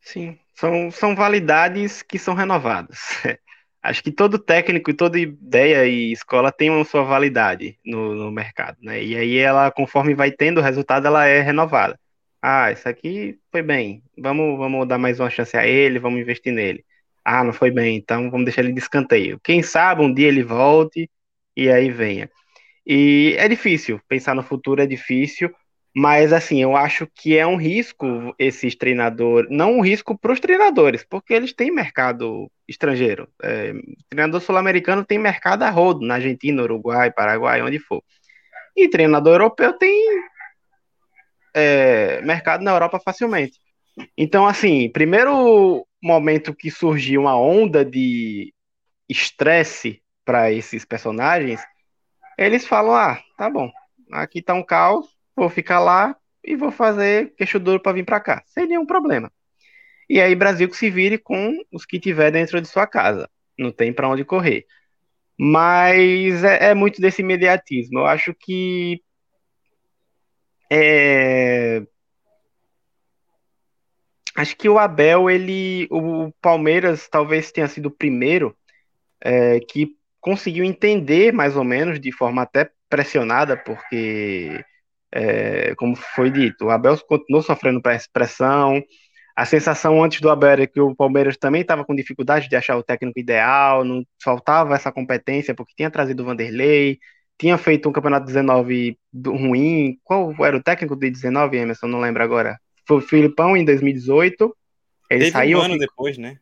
[0.00, 2.98] Sim, são, são validades que são renovadas.
[3.82, 8.76] Acho que todo técnico toda ideia e escola tem uma sua validade no, no mercado,
[8.82, 9.02] né?
[9.02, 11.98] E aí ela, conforme vai tendo resultado, ela é renovada.
[12.42, 14.02] Ah, isso aqui foi bem.
[14.16, 16.84] Vamos, vamos dar mais uma chance a ele, vamos investir nele.
[17.24, 19.40] Ah, não foi bem, então vamos deixar ele de escanteio.
[19.42, 21.10] Quem sabe um dia ele volte
[21.56, 22.30] e aí venha.
[22.86, 25.54] E é difícil, pensar no futuro é difícil,
[25.94, 30.40] mas, assim, eu acho que é um risco esses treinadores, não um risco para os
[30.40, 33.28] treinadores, porque eles têm mercado estrangeiro.
[33.42, 33.72] É,
[34.08, 38.02] treinador sul-americano tem mercado a rodo, na Argentina, Uruguai, Paraguai, onde for.
[38.76, 40.22] E treinador europeu tem
[41.54, 43.58] é, mercado na Europa facilmente.
[44.16, 48.52] Então, assim, primeiro momento que surgiu uma onda de
[49.08, 51.60] estresse para esses personagens,
[52.36, 53.70] eles falam: ah, tá bom,
[54.12, 58.20] aqui tá um caos, vou ficar lá e vou fazer queixo duro para vir para
[58.20, 59.30] cá, sem nenhum problema.
[60.08, 63.28] E aí, Brasil que se vire com os que tiver dentro de sua casa,
[63.58, 64.66] não tem para onde correr.
[65.38, 68.00] Mas é, é, muito desse imediatismo.
[68.00, 69.02] Eu acho que
[70.70, 71.82] é...
[74.36, 78.56] acho que o Abel, ele, o Palmeiras talvez tenha sido o primeiro
[79.20, 84.64] é, que conseguiu entender mais ou menos de forma até pressionada, porque
[85.12, 87.80] é, como foi dito, o Abel continuou sofrendo
[88.12, 88.82] pressão.
[89.36, 92.76] A sensação antes do Abel era que o Palmeiras também estava com dificuldade de achar
[92.76, 96.98] o técnico ideal, não faltava essa competência, porque tinha trazido o Vanderlei,
[97.38, 99.96] tinha feito um campeonato 19 ruim.
[100.02, 101.86] Qual era o técnico de 19, Emerson?
[101.86, 102.58] Não lembro agora.
[102.86, 104.56] Foi o Filipão em 2018.
[105.08, 105.58] Ele Teve saiu.
[105.58, 106.38] Um ano depois, né?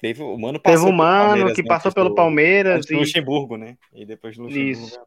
[0.00, 1.68] Teve o mano Teve um mano que né?
[1.68, 2.90] passou pelo Palmeiras.
[2.90, 2.94] E...
[2.94, 3.76] Luxemburgo, né?
[3.94, 4.70] E depois do Luxemburgo.
[4.70, 5.00] Isso.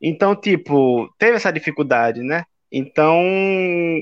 [0.00, 2.44] Então, tipo, teve essa dificuldade, né?
[2.70, 3.18] Então,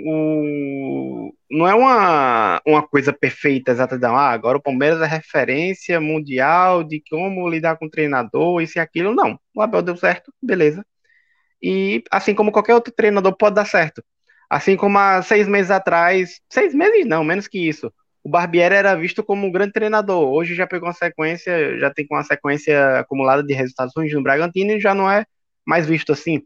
[0.05, 1.33] o...
[1.51, 4.17] não é uma, uma coisa perfeita, exata, não.
[4.17, 8.81] Ah, agora o Palmeiras é referência mundial de como lidar com o treinador, isso e
[8.81, 9.15] aquilo.
[9.15, 9.39] Não.
[9.55, 10.85] O Abel deu certo, beleza.
[11.63, 14.03] E assim como qualquer outro treinador pode dar certo.
[14.51, 17.93] Assim como há seis meses atrás, seis meses não, menos que isso,
[18.23, 20.29] o Barbieri era visto como um grande treinador.
[20.29, 24.73] Hoje já pegou uma sequência, já tem uma sequência acumulada de resultados ruins no Bragantino
[24.73, 25.25] e já não é
[25.67, 26.43] mais visto assim.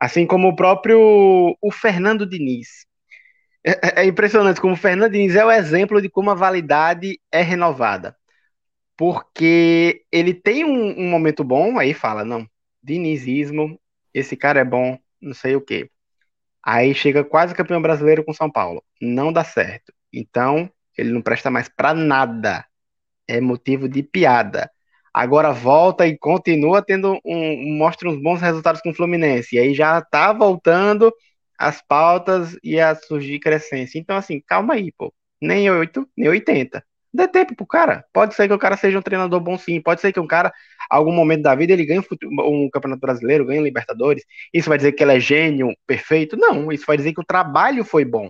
[0.00, 0.98] Assim como o próprio
[1.60, 2.86] o Fernando Diniz.
[3.64, 7.20] É, é, é impressionante como o Fernando Diniz é o exemplo de como a validade
[7.32, 8.16] é renovada.
[8.96, 12.48] Porque ele tem um, um momento bom, aí fala, não,
[12.82, 13.78] dinizismo,
[14.14, 15.90] esse cara é bom, não sei o quê.
[16.64, 18.82] Aí chega quase campeão brasileiro com São Paulo.
[19.00, 19.92] Não dá certo.
[20.12, 22.66] Então, ele não presta mais para nada.
[23.28, 24.70] É motivo de piada
[25.16, 29.56] agora volta e continua tendo um, mostra uns bons resultados com o Fluminense.
[29.56, 31.10] E aí já tá voltando
[31.58, 33.98] as pautas e a surgir crescência.
[33.98, 35.10] Então, assim, calma aí, pô.
[35.40, 36.84] Nem 8, nem 80.
[37.14, 38.04] Dê tempo pro cara.
[38.12, 39.80] Pode ser que o cara seja um treinador bom sim.
[39.80, 40.52] Pode ser que um cara,
[40.90, 44.22] algum momento da vida, ele ganhe um Campeonato Brasileiro, ganhe um Libertadores.
[44.52, 46.36] Isso vai dizer que ele é gênio, perfeito?
[46.36, 46.70] Não.
[46.70, 48.28] Isso vai dizer que o trabalho foi bom.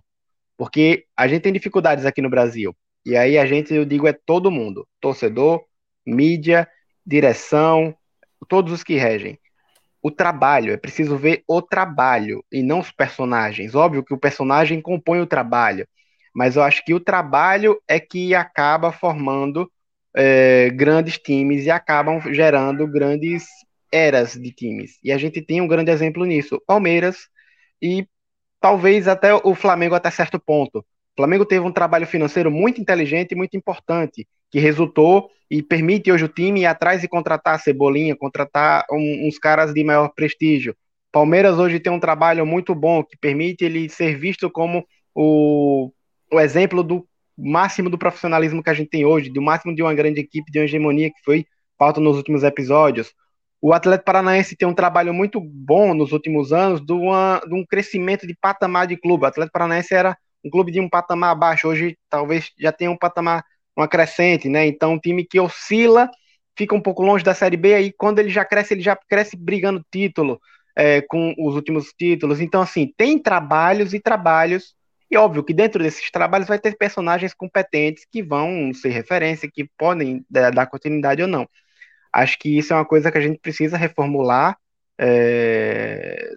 [0.56, 2.72] Porque a gente tem dificuldades aqui no Brasil.
[3.04, 4.86] E aí a gente, eu digo, é todo mundo.
[5.00, 5.64] Torcedor,
[6.06, 6.68] mídia,
[7.06, 7.94] direção,
[8.48, 9.38] todos os que regem.
[10.02, 13.74] O trabalho, é preciso ver o trabalho e não os personagens.
[13.74, 15.86] Óbvio que o personagem compõe o trabalho,
[16.34, 19.70] mas eu acho que o trabalho é que acaba formando
[20.14, 23.46] é, grandes times e acabam gerando grandes
[23.92, 24.98] eras de times.
[25.02, 26.60] E a gente tem um grande exemplo nisso.
[26.66, 27.28] Palmeiras
[27.80, 28.06] e
[28.60, 30.84] talvez até o Flamengo até certo ponto.
[31.16, 36.24] Flamengo teve um trabalho financeiro muito inteligente e muito importante, que resultou e permite hoje
[36.24, 40.74] o time ir atrás e contratar Cebolinha, contratar um, uns caras de maior prestígio.
[41.12, 44.84] Palmeiras hoje tem um trabalho muito bom que permite ele ser visto como
[45.14, 45.90] o,
[46.32, 49.94] o exemplo do máximo do profissionalismo que a gente tem hoje, do máximo de uma
[49.94, 51.46] grande equipe, de uma hegemonia que foi
[51.78, 53.12] pauta nos últimos episódios.
[53.60, 57.64] O Atlético Paranaense tem um trabalho muito bom nos últimos anos de, uma, de um
[57.64, 59.24] crescimento de patamar de clube.
[59.24, 62.96] O Atlético Paranaense era um clube de um patamar abaixo, hoje talvez já tenha um
[62.96, 63.44] patamar,
[63.76, 64.66] uma crescente, né?
[64.66, 66.10] Então, um time que oscila,
[66.56, 69.36] fica um pouco longe da Série B, aí quando ele já cresce, ele já cresce
[69.36, 70.40] brigando título,
[70.74, 72.40] é, com os últimos títulos.
[72.40, 74.74] Então, assim, tem trabalhos e trabalhos
[75.10, 79.68] e óbvio que dentro desses trabalhos vai ter personagens competentes que vão ser referência, que
[79.78, 81.48] podem dar continuidade ou não.
[82.12, 84.56] Acho que isso é uma coisa que a gente precisa reformular,
[84.98, 86.34] é,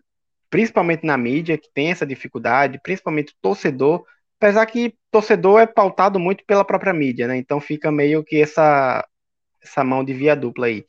[0.49, 4.05] principalmente na mídia, que tem essa dificuldade, principalmente o torcedor,
[4.39, 7.37] apesar que torcedor é pautado muito pela própria mídia, né?
[7.37, 9.05] Então fica meio que essa,
[9.61, 10.85] essa mão de via dupla aí.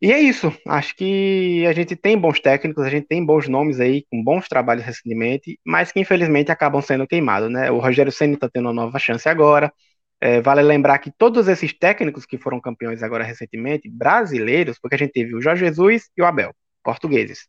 [0.00, 0.52] E é isso.
[0.66, 4.46] Acho que a gente tem bons técnicos, a gente tem bons nomes aí, com bons
[4.46, 7.70] trabalhos recentemente, mas que infelizmente acabam sendo queimados, né?
[7.70, 9.72] O Rogério Senna está tendo uma nova chance agora.
[10.20, 14.98] É, vale lembrar que todos esses técnicos que foram campeões agora recentemente, brasileiros, porque a
[14.98, 16.54] gente teve o Jorge Jesus e o Abel,
[16.84, 17.48] portugueses.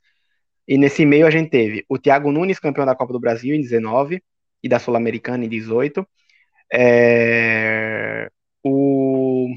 [0.68, 3.62] E nesse meio a gente teve o Thiago Nunes, campeão da Copa do Brasil em
[3.62, 4.22] 19
[4.64, 6.08] e da Sul-Americana em 18.
[6.72, 8.30] É,
[8.64, 9.48] o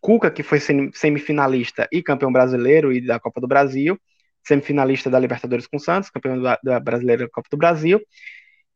[0.00, 3.98] Cuca, que foi semifinalista e campeão brasileiro e da Copa do Brasil,
[4.44, 8.00] semifinalista da Libertadores com o Santos, campeão da, da brasileira da Copa do Brasil,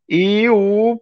[0.08, 1.00] e o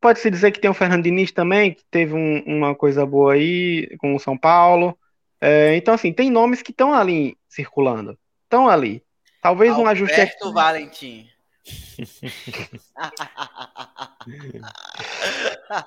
[0.00, 3.88] pode-se dizer que tem o Fernando Diniz também, que teve um, uma coisa boa aí
[3.98, 4.98] com o São Paulo.
[5.40, 8.18] É, então, assim, tem nomes que estão ali circulando.
[8.44, 9.02] Estão ali.
[9.42, 10.52] Talvez Alberto um ajuste aqui.
[10.52, 11.28] Valentim.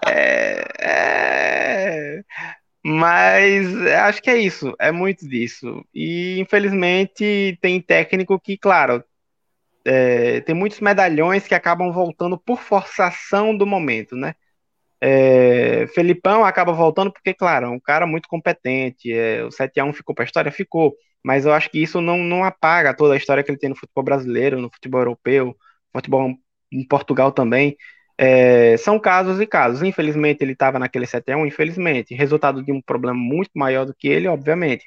[0.08, 2.24] É, é,
[2.86, 5.86] mas acho que é isso, é muito disso.
[5.94, 9.04] E infelizmente tem técnico que, claro,
[9.86, 14.36] é, tem muitos medalhões que acabam voltando por forçação do momento, né?
[15.06, 19.12] É, Felipão acaba voltando porque, claro, é um cara muito competente.
[19.12, 20.52] É, o 7x1 ficou para a história?
[20.52, 20.96] Ficou.
[21.24, 23.76] Mas eu acho que isso não, não apaga toda a história que ele tem no
[23.76, 25.58] futebol brasileiro, no futebol europeu,
[25.94, 26.34] futebol
[26.72, 27.78] em Portugal também.
[28.18, 29.82] É, são casos e casos.
[29.84, 32.14] Infelizmente, ele estava naquele 7x1, infelizmente.
[32.16, 34.86] Resultado de um problema muito maior do que ele, obviamente.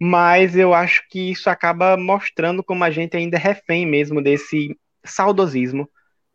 [0.00, 4.76] Mas eu acho que isso acaba mostrando como a gente ainda é refém mesmo desse
[5.04, 5.88] saudosismo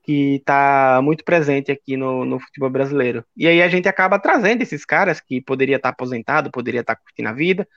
[0.04, 3.26] que está muito presente aqui no, no, futebol brasileiro.
[3.36, 6.96] E aí a gente acaba trazendo esses caras que poderia estar tá aposentado, poderia estar
[6.96, 7.68] tá curtindo a vida.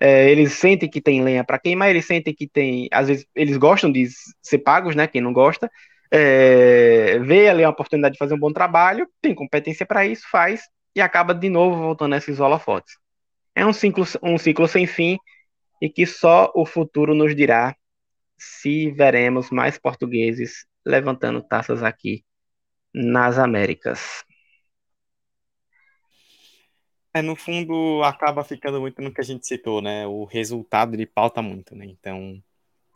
[0.00, 2.88] É, eles sentem que tem lenha para queimar, eles sentem que tem.
[2.90, 4.08] Às vezes eles gostam de
[4.42, 5.06] ser pagos, né?
[5.06, 5.70] Quem não gosta
[6.10, 10.62] é, vê ali a oportunidade de fazer um bom trabalho, tem competência para isso, faz
[10.94, 12.94] e acaba de novo voltando a esses holofotes.
[13.54, 15.18] É um ciclo, um ciclo sem fim
[15.80, 17.76] e que só o futuro nos dirá
[18.36, 22.24] se veremos mais portugueses levantando taças aqui
[22.92, 24.24] nas Américas.
[27.12, 30.06] É, no fundo, acaba ficando muito no que a gente citou, né?
[30.06, 31.84] O resultado ele pauta muito, né?
[31.86, 32.40] Então,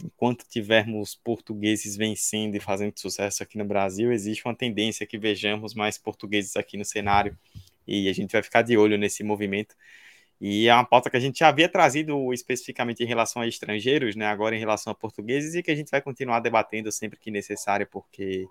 [0.04, 5.74] enquanto tivermos portugueses vencendo e fazendo sucesso aqui no Brasil, existe uma tendência que vejamos
[5.74, 7.36] mais portugueses aqui no cenário
[7.86, 9.74] e a gente vai ficar de olho nesse movimento.
[10.40, 14.14] E é uma pauta que a gente já havia trazido especificamente em relação a estrangeiros,
[14.16, 14.26] né?
[14.26, 17.86] Agora em relação a portugueses e que a gente vai continuar debatendo sempre que necessário,
[17.90, 18.46] porque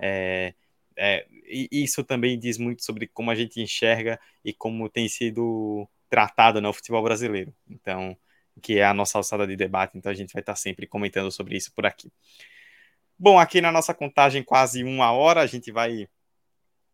[0.00, 0.54] é,
[1.02, 6.60] é, isso também diz muito sobre como a gente enxerga e como tem sido tratado
[6.60, 7.54] né, futebol brasileiro.
[7.66, 8.14] Então,
[8.60, 11.56] que é a nossa alçada de debate, então a gente vai estar sempre comentando sobre
[11.56, 12.12] isso por aqui.
[13.18, 16.06] Bom, aqui na nossa contagem, quase uma hora, a gente vai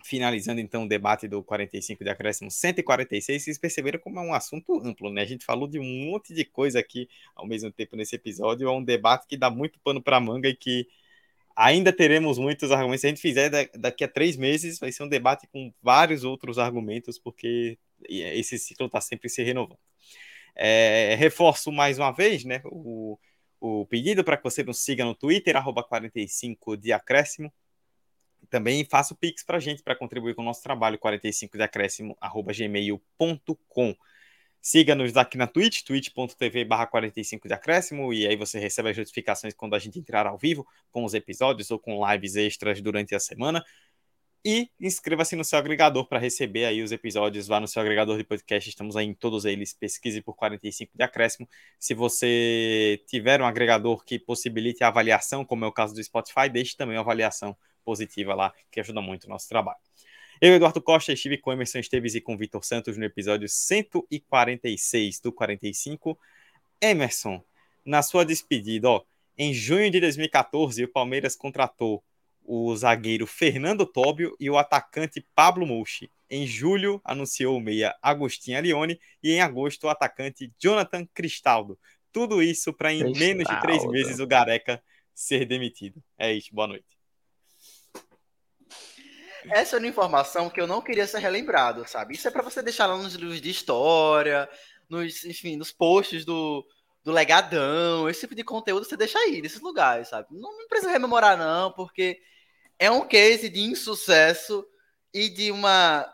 [0.04, 3.42] finalizando então o debate do 45 de acréscimo 146.
[3.42, 5.22] Vocês perceberam como é um assunto amplo, né?
[5.22, 8.68] A gente falou de um monte de coisa aqui ao mesmo tempo nesse episódio.
[8.68, 10.86] É um debate que dá muito pano para manga e que
[11.56, 13.00] ainda teremos muitos argumentos.
[13.00, 16.58] Se a gente fizer daqui a três meses, vai ser um debate com vários outros
[16.58, 17.78] argumentos, porque
[18.08, 19.78] esse ciclo está sempre se renovando.
[20.54, 23.18] É, reforço mais uma vez né, o,
[23.60, 27.52] o pedido para que você nos siga no Twitter, arroba 45 de acréscimo.
[28.50, 31.64] Também faça o Pix para a gente, para contribuir com o nosso trabalho, 45 de
[32.20, 33.96] arroba gmail.com.
[34.60, 39.54] Siga-nos aqui na Twitch, twitch.tv barra 45 de acréscimo, e aí você recebe as notificações
[39.54, 43.20] quando a gente entrar ao vivo com os episódios ou com lives extras durante a
[43.20, 43.64] semana.
[44.48, 47.48] E inscreva-se no seu agregador para receber aí os episódios.
[47.48, 49.74] Vá no seu agregador de podcast, estamos aí em todos eles.
[49.74, 51.48] Pesquise por 45 de acréscimo.
[51.80, 56.48] Se você tiver um agregador que possibilite a avaliação, como é o caso do Spotify,
[56.48, 59.80] deixe também uma avaliação positiva lá, que ajuda muito o nosso trabalho.
[60.38, 65.32] Eu, Eduardo Costa, estive com Emerson Esteves e com Vitor Santos no episódio 146 do
[65.32, 66.18] 45.
[66.78, 67.42] Emerson,
[67.82, 69.02] na sua despedida, ó,
[69.38, 72.04] em junho de 2014, o Palmeiras contratou
[72.44, 76.10] o zagueiro Fernando Tóbio e o atacante Pablo Mouchi.
[76.28, 81.78] Em julho, anunciou o meia Agostinho Alione e em agosto o atacante Jonathan Cristaldo.
[82.12, 83.18] Tudo isso para em Cristaldo.
[83.18, 84.82] menos de três meses o Gareca
[85.14, 86.02] ser demitido.
[86.18, 86.95] É isso, boa noite.
[89.50, 92.14] Essa é uma informação que eu não queria ser relembrado, sabe?
[92.14, 94.48] Isso é para você deixar lá nos livros de história,
[94.88, 96.66] nos, enfim, nos posts do,
[97.04, 100.28] do Legadão, esse tipo de conteúdo você deixa aí, nesses lugares, sabe?
[100.30, 102.20] Não, não precisa rememorar, não, porque
[102.78, 104.66] é um case de insucesso
[105.14, 106.12] e de uma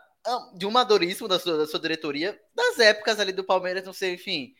[0.55, 4.13] de um madorismo da sua, da sua diretoria das épocas ali do Palmeiras, não sei,
[4.13, 4.53] enfim.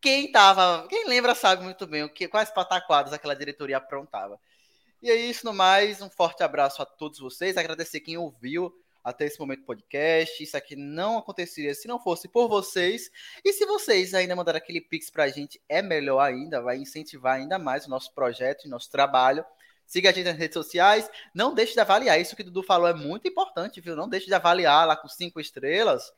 [0.00, 4.40] Quem tava, quem lembra sabe muito bem o que quais pataquadas aquela diretoria aprontava.
[5.04, 8.74] E é isso no mais, um forte abraço a todos vocês, agradecer quem ouviu
[9.04, 10.42] até esse momento podcast.
[10.42, 13.10] Isso aqui não aconteceria se não fosse por vocês.
[13.44, 17.58] E se vocês ainda mandarem aquele pix pra gente, é melhor ainda, vai incentivar ainda
[17.58, 19.44] mais o nosso projeto e nosso trabalho.
[19.84, 21.06] Siga a gente nas redes sociais.
[21.34, 22.18] Não deixe de avaliar.
[22.18, 23.94] Isso que o Dudu falou é muito importante, viu?
[23.94, 26.10] Não deixe de avaliar lá com cinco estrelas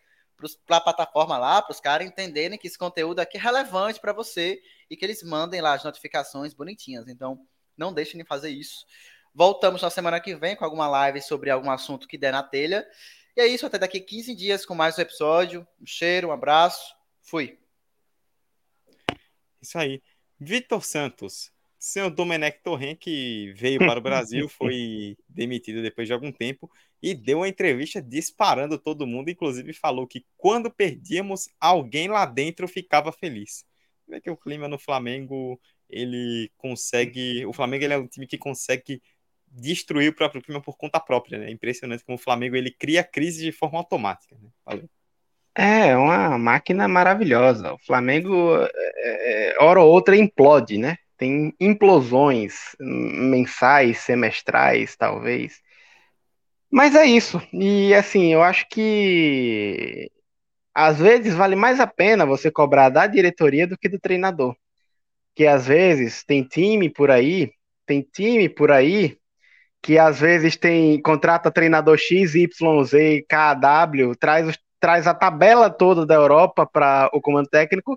[0.65, 4.13] para a plataforma lá, para os caras entenderem que esse conteúdo aqui é relevante para
[4.13, 7.09] você e que eles mandem lá as notificações bonitinhas.
[7.09, 7.45] Então,
[7.77, 8.85] não deixem de fazer isso.
[9.35, 12.87] Voltamos na semana que vem com alguma live sobre algum assunto que der na telha.
[13.37, 15.67] E é isso, até daqui 15 dias com mais um episódio.
[15.81, 16.95] Um cheiro, um abraço.
[17.21, 17.59] Fui.
[19.61, 20.03] Isso aí.
[20.39, 26.33] Vitor Santos, senhor Domenech Torren, que veio para o Brasil, foi demitido depois de algum
[26.33, 26.71] tempo
[27.03, 32.67] e deu uma entrevista disparando todo mundo, inclusive falou que quando perdíamos, alguém lá dentro
[32.67, 33.65] ficava feliz.
[34.09, 38.39] Vê que o clima no Flamengo, ele consegue, o Flamengo ele é um time que
[38.39, 39.03] consegue
[39.49, 41.47] destruir o próprio clima por conta própria, né?
[41.47, 44.49] É impressionante como o Flamengo ele cria crise de forma automática, né?
[44.65, 44.89] Valeu.
[45.55, 47.73] É, uma máquina maravilhosa.
[47.73, 50.99] O Flamengo, é, é, hora ou outra, implode, né?
[51.17, 55.61] tem implosões mensais, semestrais, talvez.
[56.71, 57.41] Mas é isso.
[57.53, 60.11] E assim, eu acho que
[60.75, 64.57] às vezes vale mais a pena você cobrar da diretoria do que do treinador.
[65.37, 67.53] Que às vezes tem time por aí,
[67.87, 69.17] tem time por aí
[69.81, 76.05] que às vezes tem contrata treinador X, Y, Z, KW, traz, traz a tabela toda
[76.05, 77.97] da Europa para o comando técnico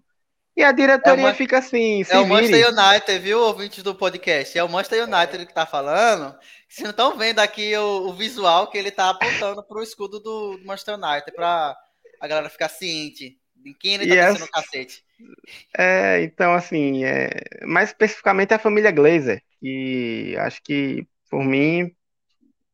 [0.55, 1.33] e a diretoria é uma...
[1.33, 2.03] fica assim.
[2.09, 4.57] é o Manchester United, viu, ouvintes do podcast?
[4.57, 6.35] É o Manchester United que tá falando.
[6.67, 10.57] Vocês não estão vendo aqui o, o, visual que ele tá apontando pro escudo do,
[10.57, 11.75] do Manchester United, pra
[12.19, 13.37] a galera ficar ciente
[13.79, 14.33] quem ele tá yes.
[14.33, 15.03] descendo cacete.
[15.77, 17.29] É, então, assim, é...
[17.65, 21.91] mais especificamente a família Glazer, que acho que, por mim,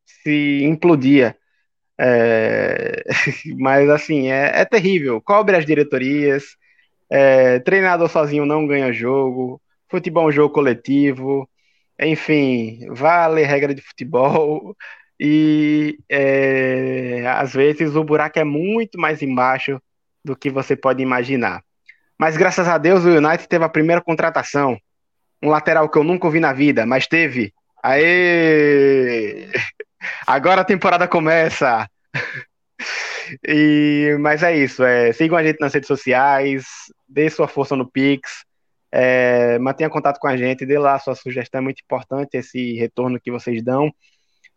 [0.06, 1.36] se implodia.
[1.98, 3.04] É...
[3.58, 5.22] Mas, assim, é, é terrível.
[5.22, 6.56] Cobre as diretorias
[7.10, 9.62] é, treinador sozinho não ganha jogo.
[9.90, 11.50] Futebol é um jogo coletivo.
[12.00, 14.76] Enfim, vale regra de futebol.
[15.18, 19.82] E é, às vezes o buraco é muito mais embaixo
[20.26, 21.62] do que você pode imaginar.
[22.18, 24.78] Mas graças a Deus o United teve a primeira contratação.
[25.42, 27.54] Um lateral que eu nunca ouvi na vida, mas teve.
[27.84, 29.48] Aê!
[30.26, 31.88] Agora a temporada começa!
[33.48, 34.84] E, mas é isso.
[34.84, 36.64] É, sigam a gente nas redes sociais,
[37.10, 38.46] dê sua força no Pix,
[38.92, 43.20] é, mantenha contato com a gente, dê lá sua sugestão, é muito importante esse retorno
[43.20, 43.92] que vocês dão.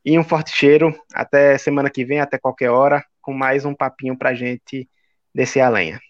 [0.04, 0.94] E um forte cheiro.
[1.14, 4.86] Até semana que vem, até qualquer hora, com mais um papinho pra gente
[5.39, 6.01] descer a lenha.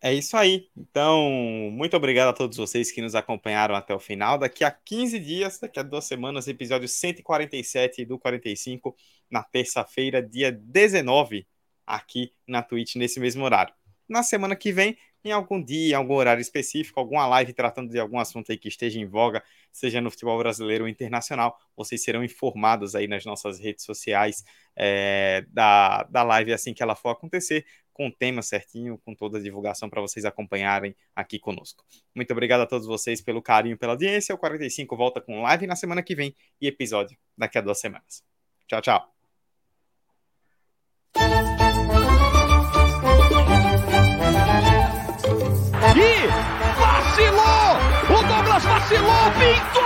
[0.00, 0.70] É isso aí.
[0.74, 1.28] Então,
[1.70, 4.38] muito obrigado a todos vocês que nos acompanharam até o final.
[4.38, 8.96] Daqui a 15 dias, daqui a duas semanas, episódio 147 do 45,
[9.30, 11.46] na terça-feira, dia 19,
[11.86, 13.74] aqui na Twitch, nesse mesmo horário.
[14.08, 14.96] Na semana que vem,
[15.28, 18.68] em algum dia, em algum horário específico, alguma live tratando de algum assunto aí que
[18.68, 23.58] esteja em voga, seja no futebol brasileiro ou internacional, vocês serão informados aí nas nossas
[23.58, 24.44] redes sociais
[24.76, 29.38] é, da, da live assim que ela for acontecer com o tema certinho, com toda
[29.38, 31.82] a divulgação para vocês acompanharem aqui conosco.
[32.14, 34.34] Muito obrigado a todos vocês pelo carinho, pela audiência.
[34.34, 38.22] O 45 volta com live na semana que vem e episódio daqui a duas semanas.
[38.68, 39.16] Tchau, tchau.
[46.78, 47.76] Vacilou!
[48.10, 49.30] O Douglas vacilou!
[49.38, 49.82] Pintou!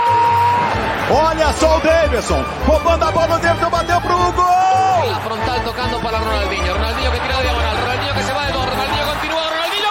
[1.18, 2.44] Olha só o Davidson!
[2.66, 5.10] Roubando a bola, o Davidson bateu pro gol!
[5.10, 6.72] La frontal tocando para Ronaldinho.
[6.72, 7.74] Ronaldinho que tira diagonal.
[7.76, 8.64] Ronaldinho que se va de dos.
[8.64, 9.42] Ronaldinho continua.
[9.42, 9.90] Ronaldinho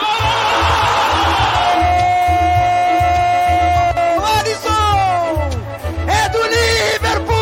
[4.16, 4.26] gol!
[4.38, 5.50] Alisson!
[6.08, 7.40] É do Liverpool!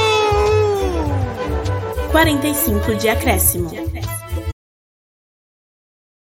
[2.12, 3.70] 45 de acréscimo.
[3.70, 4.07] De acréscimo.